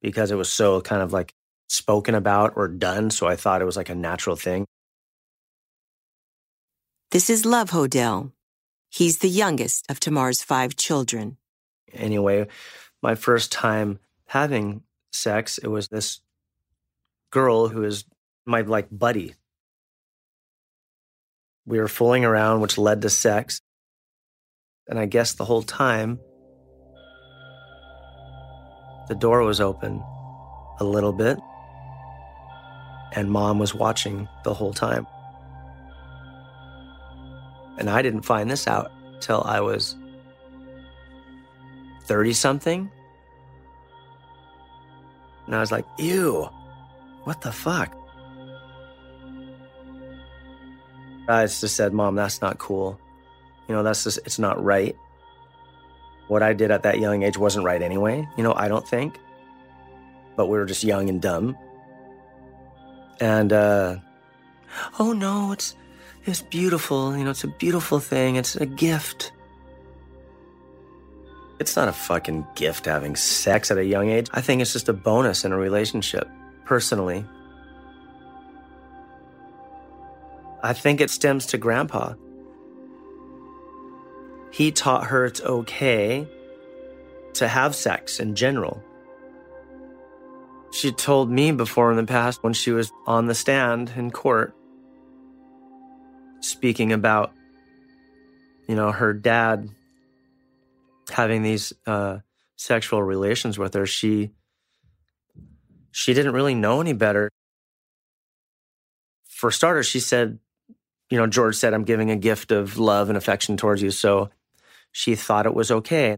[0.00, 1.34] because it was so kind of like
[1.68, 3.10] spoken about or done.
[3.10, 4.64] So I thought it was like a natural thing.
[7.10, 8.30] This is Love Hodel.
[8.90, 11.36] He's the youngest of Tamar's five children.
[11.92, 12.46] Anyway,
[13.02, 14.82] my first time having
[15.12, 16.20] sex, it was this
[17.30, 18.04] girl who is
[18.46, 19.34] my like buddy.
[21.66, 23.60] We were fooling around, which led to sex.
[24.88, 26.18] And I guess the whole time,
[29.08, 30.02] the door was open
[30.80, 31.38] a little bit,
[33.12, 35.06] and mom was watching the whole time.
[37.78, 39.96] And I didn't find this out till I was
[42.04, 42.90] 30 something.
[45.46, 46.48] And I was like, ew,
[47.24, 47.94] what the fuck?
[51.28, 52.98] I just said, Mom, that's not cool.
[53.68, 54.96] You know, that's just, it's not right.
[56.28, 58.26] What I did at that young age wasn't right anyway.
[58.36, 59.18] You know, I don't think.
[60.36, 61.56] But we were just young and dumb.
[63.20, 63.96] And, uh,
[64.98, 65.74] oh no, it's,
[66.28, 67.16] it's beautiful.
[67.16, 68.36] You know, it's a beautiful thing.
[68.36, 69.32] It's a gift.
[71.58, 74.28] It's not a fucking gift having sex at a young age.
[74.32, 76.28] I think it's just a bonus in a relationship,
[76.64, 77.24] personally.
[80.62, 82.14] I think it stems to grandpa.
[84.50, 86.26] He taught her it's okay
[87.34, 88.82] to have sex in general.
[90.72, 94.54] She told me before in the past when she was on the stand in court
[96.40, 97.32] speaking about,
[98.66, 99.68] you know, her dad
[101.10, 102.18] having these uh,
[102.56, 104.30] sexual relations with her, she
[105.90, 107.30] she didn't really know any better.
[109.26, 110.38] For starters, she said,
[111.10, 113.90] you know, George said, I'm giving a gift of love and affection towards you.
[113.90, 114.30] So
[114.92, 116.16] she thought it was okay.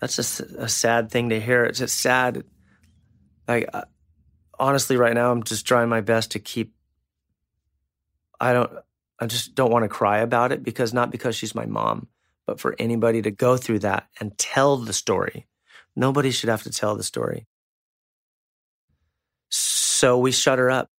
[0.00, 1.64] That's just a sad thing to hear.
[1.64, 2.44] It's a sad
[3.46, 3.84] Like, uh,
[4.58, 6.72] honestly, right now, I'm just trying my best to keep.
[8.44, 8.70] I don't.
[9.18, 12.08] I just don't want to cry about it because not because she's my mom,
[12.46, 15.46] but for anybody to go through that and tell the story.
[15.96, 17.46] Nobody should have to tell the story.
[19.48, 20.90] So we shut her up,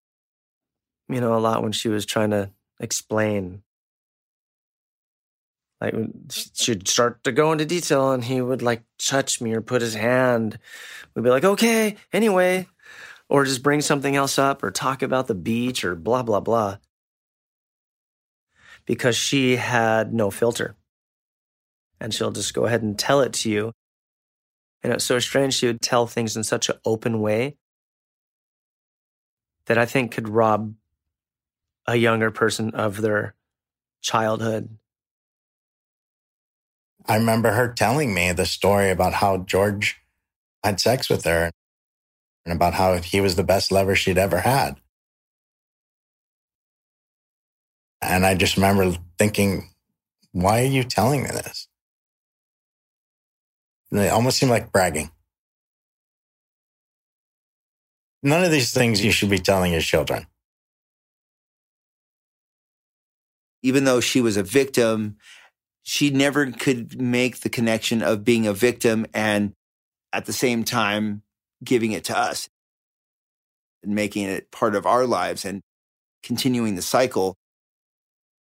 [1.08, 3.62] you know, a lot when she was trying to explain.
[5.80, 5.94] Like
[6.54, 9.94] she'd start to go into detail and he would like touch me or put his
[9.94, 10.58] hand.
[11.14, 12.66] We'd be like, okay, anyway.
[13.28, 16.78] Or just bring something else up or talk about the beach or blah, blah, blah.
[18.86, 20.76] Because she had no filter.
[22.00, 23.72] And she'll just go ahead and tell it to you.
[24.82, 27.56] And it's so strange she would tell things in such an open way
[29.66, 30.74] that I think could rob
[31.86, 33.34] a younger person of their
[34.00, 34.78] childhood.
[37.06, 40.00] I remember her telling me the story about how George
[40.64, 41.50] had sex with her
[42.44, 44.80] and about how he was the best lover she'd ever had.
[48.02, 49.70] And I just remember thinking,
[50.32, 51.68] why are you telling me this?
[53.90, 55.10] And it almost seemed like bragging.
[58.22, 60.26] None of these things you should be telling your children.
[63.62, 65.16] Even though she was a victim,
[65.82, 69.54] she never could make the connection of being a victim and
[70.12, 71.22] at the same time
[71.62, 72.48] giving it to us
[73.82, 75.62] and making it part of our lives and
[76.22, 77.36] continuing the cycle.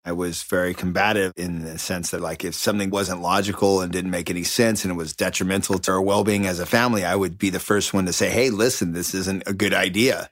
[0.06, 4.12] I was very combative in the sense that, like, if something wasn't logical and didn't
[4.12, 7.16] make any sense and it was detrimental to our well being as a family, I
[7.16, 10.30] would be the first one to say, Hey, listen, this isn't a good idea.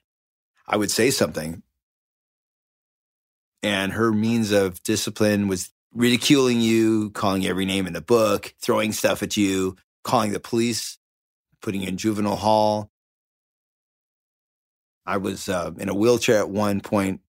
[0.65, 1.63] I would say something.
[3.61, 8.93] And her means of discipline was ridiculing you, calling every name in the book, throwing
[8.93, 10.97] stuff at you, calling the police,
[11.61, 12.89] putting you in juvenile hall.
[15.05, 17.21] I was uh, in a wheelchair at one point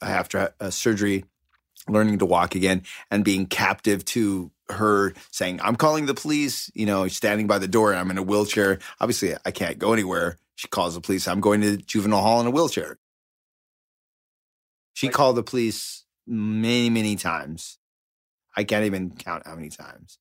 [0.00, 1.24] after a surgery
[1.88, 6.86] learning to walk again and being captive to her saying, I'm calling the police, you
[6.86, 7.94] know, standing by the door.
[7.94, 8.78] I'm in a wheelchair.
[9.00, 10.38] Obviously, I can't go anywhere.
[10.54, 11.26] She calls the police.
[11.26, 12.98] I'm going to juvenile hall in a wheelchair.
[14.94, 17.78] She called the police many, many times.
[18.56, 20.18] I can't even count how many times.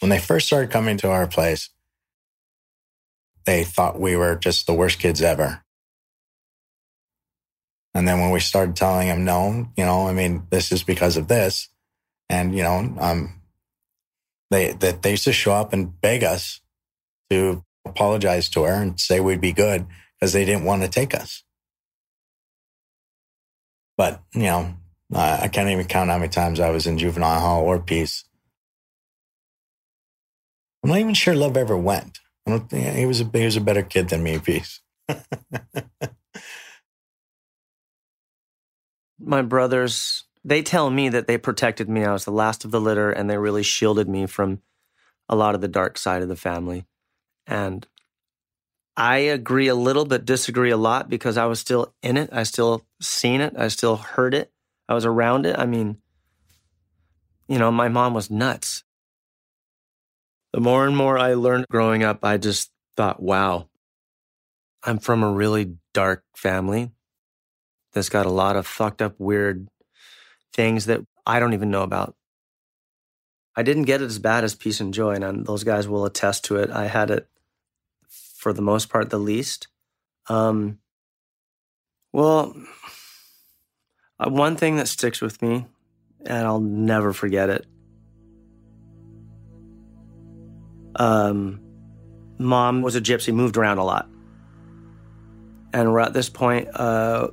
[0.00, 1.70] When they first started coming to our place,
[3.44, 5.64] they thought we were just the worst kids ever.
[7.98, 11.16] And then when we started telling them, no, you know, I mean, this is because
[11.16, 11.68] of this.
[12.30, 13.40] And, you know, um,
[14.52, 16.60] they, that they used to show up and beg us
[17.28, 19.84] to apologize to her and say we'd be good
[20.14, 21.42] because they didn't want to take us.
[23.96, 24.74] But, you know,
[25.12, 28.22] uh, I can't even count how many times I was in juvenile hall or peace.
[30.84, 32.20] I'm not even sure Love ever went.
[32.46, 34.82] I don't think he was a, he was a better kid than me, peace.
[39.18, 42.04] my brothers, they tell me that they protected me.
[42.04, 44.60] I was the last of the litter and they really shielded me from
[45.28, 46.86] a lot of the dark side of the family.
[47.46, 47.86] And
[48.96, 52.30] I agree a little, but disagree a lot because I was still in it.
[52.32, 53.54] I still seen it.
[53.56, 54.52] I still heard it.
[54.88, 55.58] I was around it.
[55.58, 55.98] I mean,
[57.46, 58.84] you know, my mom was nuts.
[60.52, 63.68] The more and more I learned growing up, I just thought, wow,
[64.82, 66.90] I'm from a really dark family
[67.92, 69.68] that's got a lot of fucked up, weird
[70.52, 72.14] things that I don't even know about.
[73.56, 76.44] I didn't get it as bad as Peace and Joy, and those guys will attest
[76.44, 76.70] to it.
[76.70, 77.28] I had it,
[78.08, 79.66] for the most part, the least.
[80.28, 80.78] Um,
[82.12, 82.54] well,
[84.20, 85.66] uh, one thing that sticks with me,
[86.24, 87.66] and I'll never forget it.
[90.96, 91.60] Um,
[92.38, 94.08] mom was a gypsy, moved around a lot.
[95.72, 97.28] And we're at this point, uh,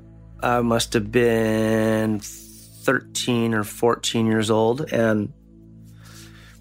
[0.45, 5.33] I must have been 13 or 14 years old, and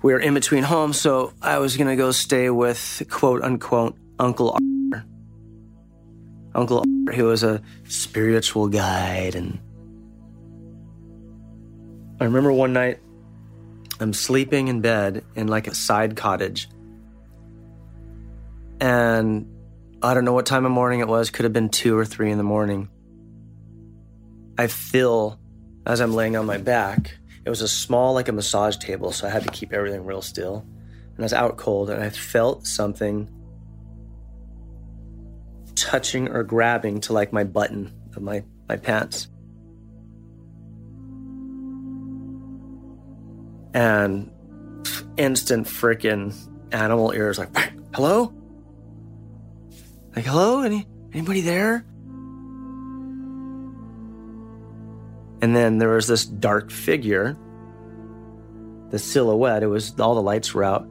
[0.03, 4.53] we were in between homes, so I was gonna go stay with quote unquote Uncle
[4.53, 5.07] Arthur.
[6.55, 9.35] Uncle Arthur, who was a spiritual guide.
[9.35, 9.59] And
[12.19, 13.01] I remember one night
[14.01, 16.71] I'm sleeping in bed in like a side cottage.
[18.81, 19.47] And
[20.03, 22.31] I don't know what time of morning it was, could have been two or three
[22.31, 22.89] in the morning.
[24.57, 25.39] I feel
[25.87, 29.27] as I'm laying on my back, it was a small, like a massage table, so
[29.27, 30.65] I had to keep everything real still.
[30.87, 33.29] And I was out cold, and I felt something
[35.75, 39.29] touching or grabbing to like my button of my, my pants.
[43.75, 44.31] And
[45.17, 46.35] instant freaking
[46.73, 47.55] animal ears like,
[47.95, 48.33] hello?
[50.15, 50.63] Like, hello?
[50.63, 51.85] Any anybody there?
[55.45, 57.37] And then there was this dark figure,
[58.89, 59.63] the silhouette.
[59.63, 60.89] It was all the lights were out,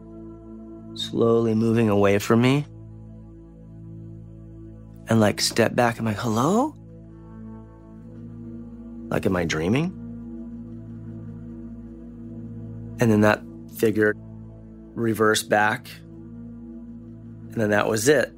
[0.94, 2.64] slowly moving away from me.
[5.10, 5.98] And like step back.
[5.98, 6.76] I'm like, hello?
[9.08, 9.86] Like, am I dreaming?
[13.00, 13.42] And then that
[13.80, 14.14] figure
[14.94, 15.88] reversed back.
[17.54, 18.32] And then that was it.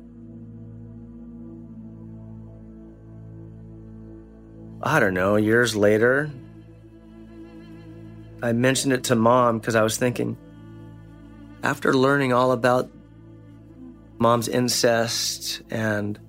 [4.85, 6.29] I don't know, years later,
[8.43, 10.37] I mentioned it to mom because I was thinking,
[11.63, 12.91] after learning all about
[14.19, 16.19] mom's incest and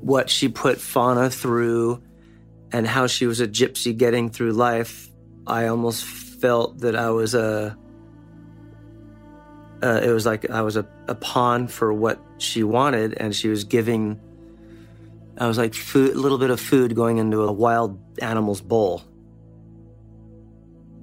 [0.00, 2.02] what she put Fauna through
[2.72, 5.10] and how she was a gypsy getting through life,
[5.46, 7.76] I almost felt that I was a.
[9.82, 13.48] Uh, it was like I was a, a pawn for what she wanted, and she
[13.48, 14.18] was giving
[15.38, 19.02] I was like food, a little bit of food going into a wild animal's bowl.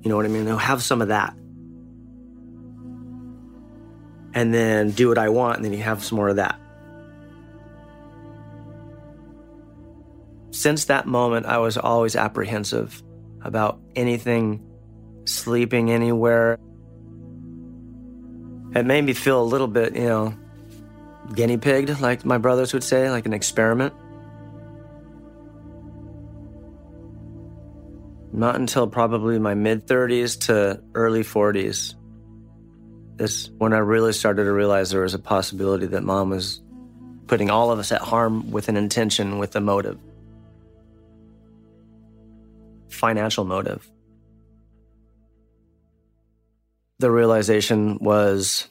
[0.01, 0.47] You know what I mean?
[0.47, 1.33] I'll have some of that.
[4.33, 6.59] And then do what I want, and then you have some more of that.
[10.51, 13.01] Since that moment, I was always apprehensive
[13.41, 14.61] about anything
[15.23, 16.59] sleeping anywhere.
[18.75, 20.33] It made me feel a little bit, you know,
[21.33, 23.93] guinea pigged, like my brothers would say, like an experiment.
[28.35, 31.95] Not until probably my mid 30s to early 40s
[33.17, 36.61] is when I really started to realize there was a possibility that mom was
[37.27, 39.97] putting all of us at harm with an intention, with a motive.
[42.89, 43.89] Financial motive.
[46.99, 48.67] The realization was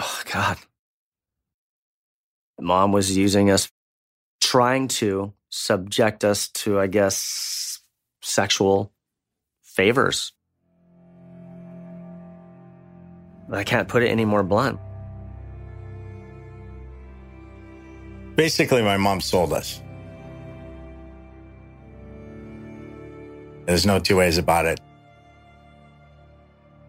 [0.00, 0.58] oh, God.
[2.60, 3.70] Mom was using us,
[4.40, 7.78] trying to subject us to, I guess,
[8.22, 8.90] sexual
[9.62, 10.32] favors.
[13.52, 14.80] I can't put it any more blunt.
[18.34, 19.82] Basically, my mom sold us.
[23.66, 24.80] There's no two ways about it.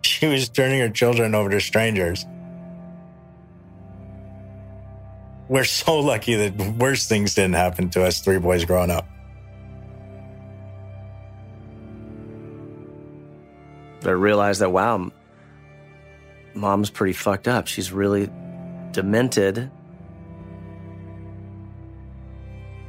[0.03, 2.25] She was turning her children over to strangers.
[5.53, 9.07] We're so lucky that worse things didn't happen to us three boys growing up.
[14.03, 15.11] I realized that, wow,
[16.55, 17.67] mom's pretty fucked up.
[17.67, 18.31] She's really
[18.93, 19.69] demented.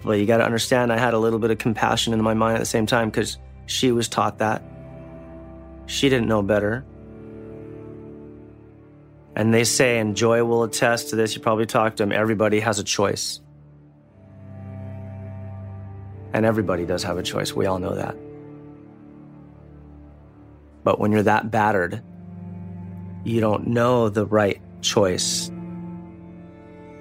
[0.03, 2.57] But you got to understand, I had a little bit of compassion in my mind
[2.57, 3.37] at the same time because
[3.67, 4.63] she was taught that.
[5.85, 6.87] She didn't know better.
[9.37, 12.61] And they say, and Joy will attest to this, you probably talked to him, everybody
[12.61, 13.41] has a choice.
[16.33, 17.53] And everybody does have a choice.
[17.53, 18.17] We all know that.
[20.85, 22.03] But when you're that battered,
[23.25, 25.51] you don't know the right choice.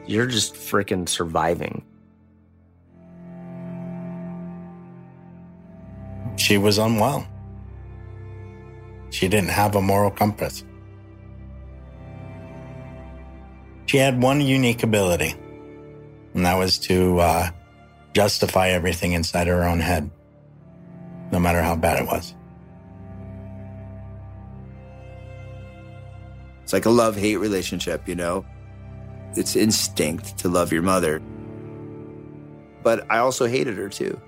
[0.08, 1.84] You're just freaking surviving.
[6.38, 7.28] She was unwell.
[9.12, 10.64] She didn't have a moral compass.
[13.86, 15.36] She had one unique ability,
[16.34, 17.50] and that was to uh,
[18.14, 20.10] justify everything inside her own head,
[21.32, 22.34] no matter how bad it was.
[26.64, 28.46] It's like a love hate relationship, you know?
[29.36, 31.22] It's instinct to love your mother.
[32.84, 34.20] But I also hated her too.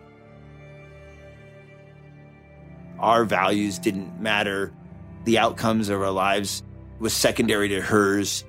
[2.99, 4.73] Our values didn't matter.
[5.25, 6.63] The outcomes of our lives
[6.99, 8.43] was secondary to hers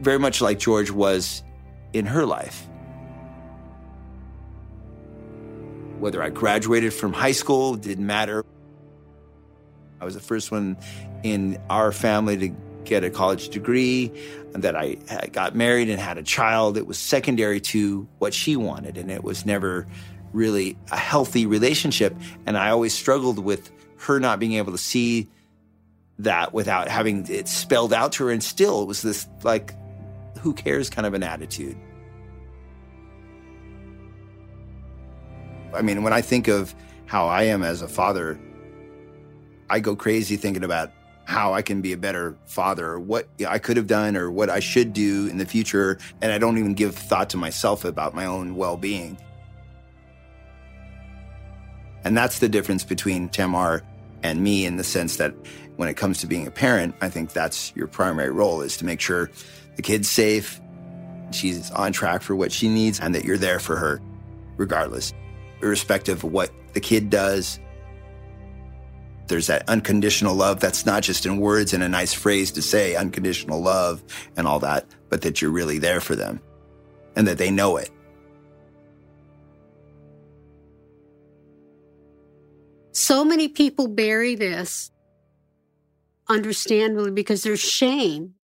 [0.00, 1.42] very much like George was
[1.92, 2.66] in her life.
[5.98, 8.44] Whether I graduated from high school didn't matter.
[10.00, 10.76] I was the first one
[11.22, 12.48] in our family to
[12.84, 14.12] get a college degree,
[14.52, 14.96] and that I
[15.32, 16.76] got married and had a child.
[16.76, 19.86] It was secondary to what she wanted, and it was never
[20.32, 22.14] really a healthy relationship.
[22.44, 25.30] And I always struggled with her not being able to see
[26.18, 28.30] that without having it spelled out to her.
[28.30, 29.74] And still, it was this like
[30.44, 31.74] who cares kind of an attitude.
[35.72, 36.74] I mean, when I think of
[37.06, 38.38] how I am as a father,
[39.70, 40.92] I go crazy thinking about
[41.24, 44.60] how I can be a better father, what I could have done, or what I
[44.60, 45.96] should do in the future.
[46.20, 49.16] And I don't even give thought to myself about my own well being.
[52.04, 53.82] And that's the difference between Tamar
[54.22, 55.34] and me in the sense that
[55.76, 58.84] when it comes to being a parent, I think that's your primary role is to
[58.84, 59.30] make sure
[59.76, 60.60] the kid's safe,
[61.32, 64.00] she's on track for what she needs, and that you're there for her
[64.56, 65.12] regardless,
[65.62, 67.58] irrespective of what the kid does.
[69.26, 72.94] There's that unconditional love that's not just in words and a nice phrase to say
[72.94, 74.02] unconditional love
[74.36, 76.40] and all that, but that you're really there for them
[77.16, 77.90] and that they know it.
[82.92, 84.90] So many people bury this,
[86.28, 88.34] understandably, because there's shame.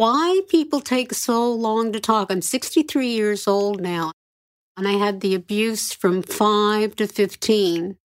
[0.00, 2.32] Why people take so long to talk?
[2.32, 4.12] I'm 63 years old now,
[4.74, 7.98] and I had the abuse from 5 to 15.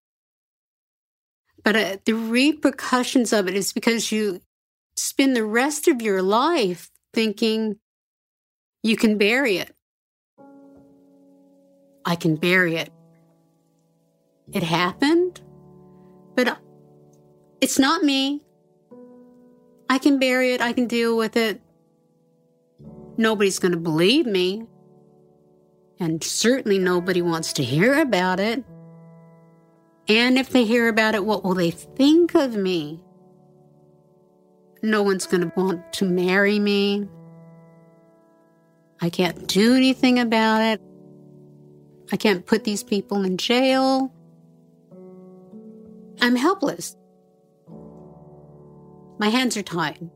[1.64, 4.42] But uh, the repercussions of it is because you
[4.98, 7.78] spend the rest of your life thinking
[8.84, 9.74] you can bury it.
[12.04, 12.92] I can bury it.
[14.52, 15.40] It happened,
[16.36, 16.58] but
[17.62, 18.42] it's not me.
[19.90, 20.60] I can bury it.
[20.60, 21.62] I can deal with it.
[23.18, 24.66] Nobody's going to believe me.
[26.00, 28.64] And certainly nobody wants to hear about it.
[30.08, 33.02] And if they hear about it, what will they think of me?
[34.82, 37.08] No one's going to want to marry me.
[39.02, 40.82] I can't do anything about it.
[42.12, 44.14] I can't put these people in jail.
[46.22, 46.96] I'm helpless.
[49.18, 50.10] My hands are tied.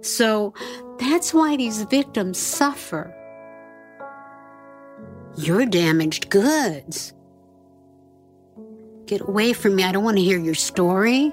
[0.00, 0.54] So
[0.98, 3.14] that's why these victims suffer.
[5.36, 7.12] You're damaged goods.
[9.06, 9.84] Get away from me.
[9.84, 11.32] I don't want to hear your story.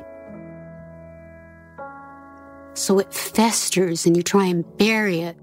[2.74, 5.38] So it festers and you try and bury it.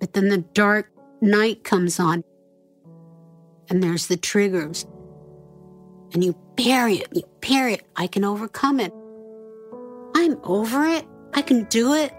[0.00, 0.90] But then the dark
[1.20, 2.24] night comes on
[3.68, 4.86] and there's the triggers.
[6.12, 7.86] And you bury it, you bury it.
[7.96, 8.92] I can overcome it.
[10.14, 11.06] I'm over it.
[11.34, 12.12] I can do it.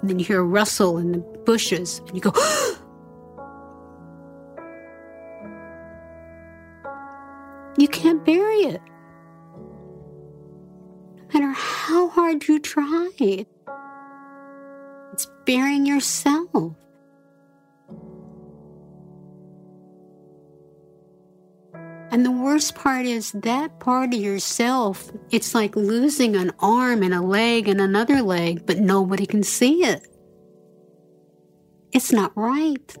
[0.00, 2.32] And then you hear a rustle in the bushes and you go,
[7.76, 8.80] You can't bury it.
[11.32, 13.10] No matter how hard you try,
[15.12, 16.76] it's burying yourself.
[22.14, 27.12] And the worst part is that part of yourself, it's like losing an arm and
[27.12, 30.06] a leg and another leg, but nobody can see it.
[31.90, 32.96] It's not right.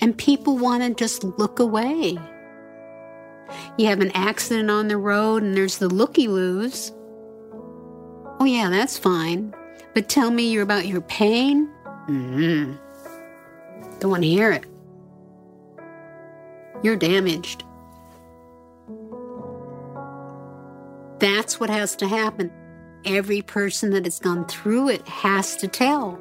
[0.00, 2.16] And people want to just look away.
[3.76, 6.92] You have an accident on the road and there's the looky loos.
[8.40, 9.54] Oh, yeah, that's fine.
[9.92, 11.68] But tell me you're about your pain?
[12.08, 12.72] Mm-hmm.
[13.98, 14.64] Don't want to hear it.
[16.82, 17.64] You're damaged.
[21.18, 22.50] That's what has to happen.
[23.04, 26.20] Every person that has gone through it has to tell.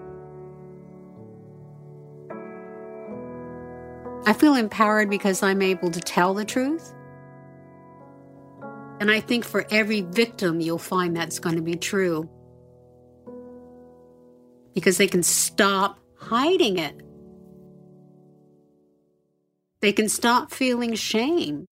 [4.27, 6.93] I feel empowered because I'm able to tell the truth.
[8.99, 12.29] And I think for every victim, you'll find that's going to be true.
[14.73, 17.01] Because they can stop hiding it.
[19.81, 21.67] They can stop feeling shame.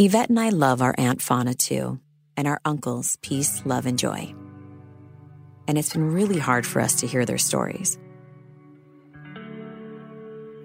[0.00, 1.98] Yvette and I love our Aunt Fauna too,
[2.36, 4.32] and our uncles, Peace, Love, and Joy.
[5.66, 7.98] And it's been really hard for us to hear their stories.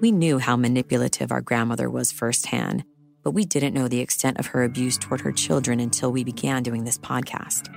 [0.01, 2.83] We knew how manipulative our grandmother was firsthand,
[3.23, 6.61] but we didn't know the extent of her abuse toward her children until we began
[6.61, 7.73] doing this podcast.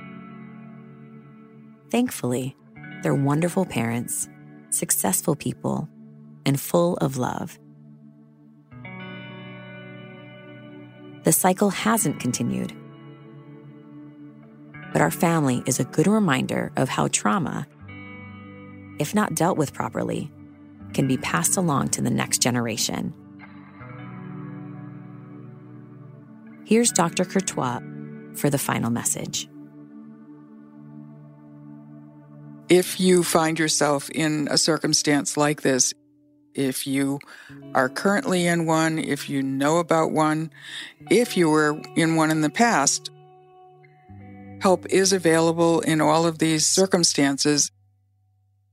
[1.91, 2.55] Thankfully,
[3.03, 4.29] they're wonderful parents,
[4.69, 5.89] successful people,
[6.45, 7.59] and full of love.
[11.27, 12.73] The cycle hasn't continued.
[14.93, 17.67] But our family is a good reminder of how trauma,
[19.01, 20.31] if not dealt with properly,
[20.95, 23.13] can be passed along to the next generation.
[26.65, 27.25] Here's Dr.
[27.25, 27.81] Courtois
[28.37, 29.49] for the final message.
[32.69, 35.93] If you find yourself in a circumstance like this,
[36.57, 37.21] if you
[37.75, 40.51] are currently in one, if you know about one,
[41.11, 43.11] if you were in one in the past.
[44.61, 47.71] Help is available in all of these circumstances.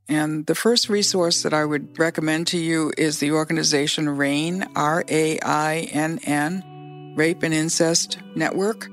[0.07, 5.03] And the first resource that I would recommend to you is the organization RAINN, R
[5.07, 7.13] A I N N.
[7.15, 8.88] Rape and Incest Network.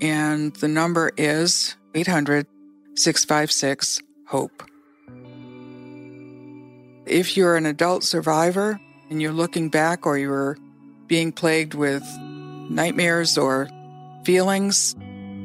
[0.00, 2.46] And the number is 800
[2.94, 4.71] 656 HOPE.
[7.12, 10.56] If you're an adult survivor and you're looking back or you're
[11.08, 12.02] being plagued with
[12.70, 13.68] nightmares or
[14.24, 14.96] feelings,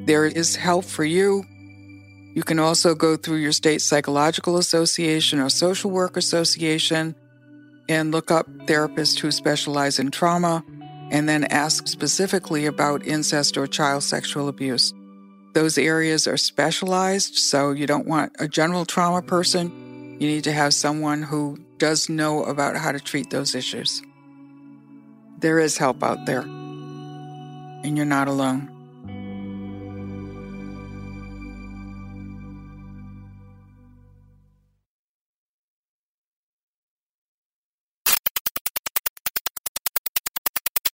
[0.06, 1.44] there is help for you.
[2.34, 7.16] You can also go through your state psychological association or social work association
[7.90, 10.64] and look up therapists who specialize in trauma
[11.12, 14.94] and then ask specifically about incest or child sexual abuse.
[15.54, 19.87] Those areas are specialized, so you don't want a general trauma person.
[20.20, 24.02] You need to have someone who does know about how to treat those issues.
[25.40, 28.77] There is help out there, and you're not alone.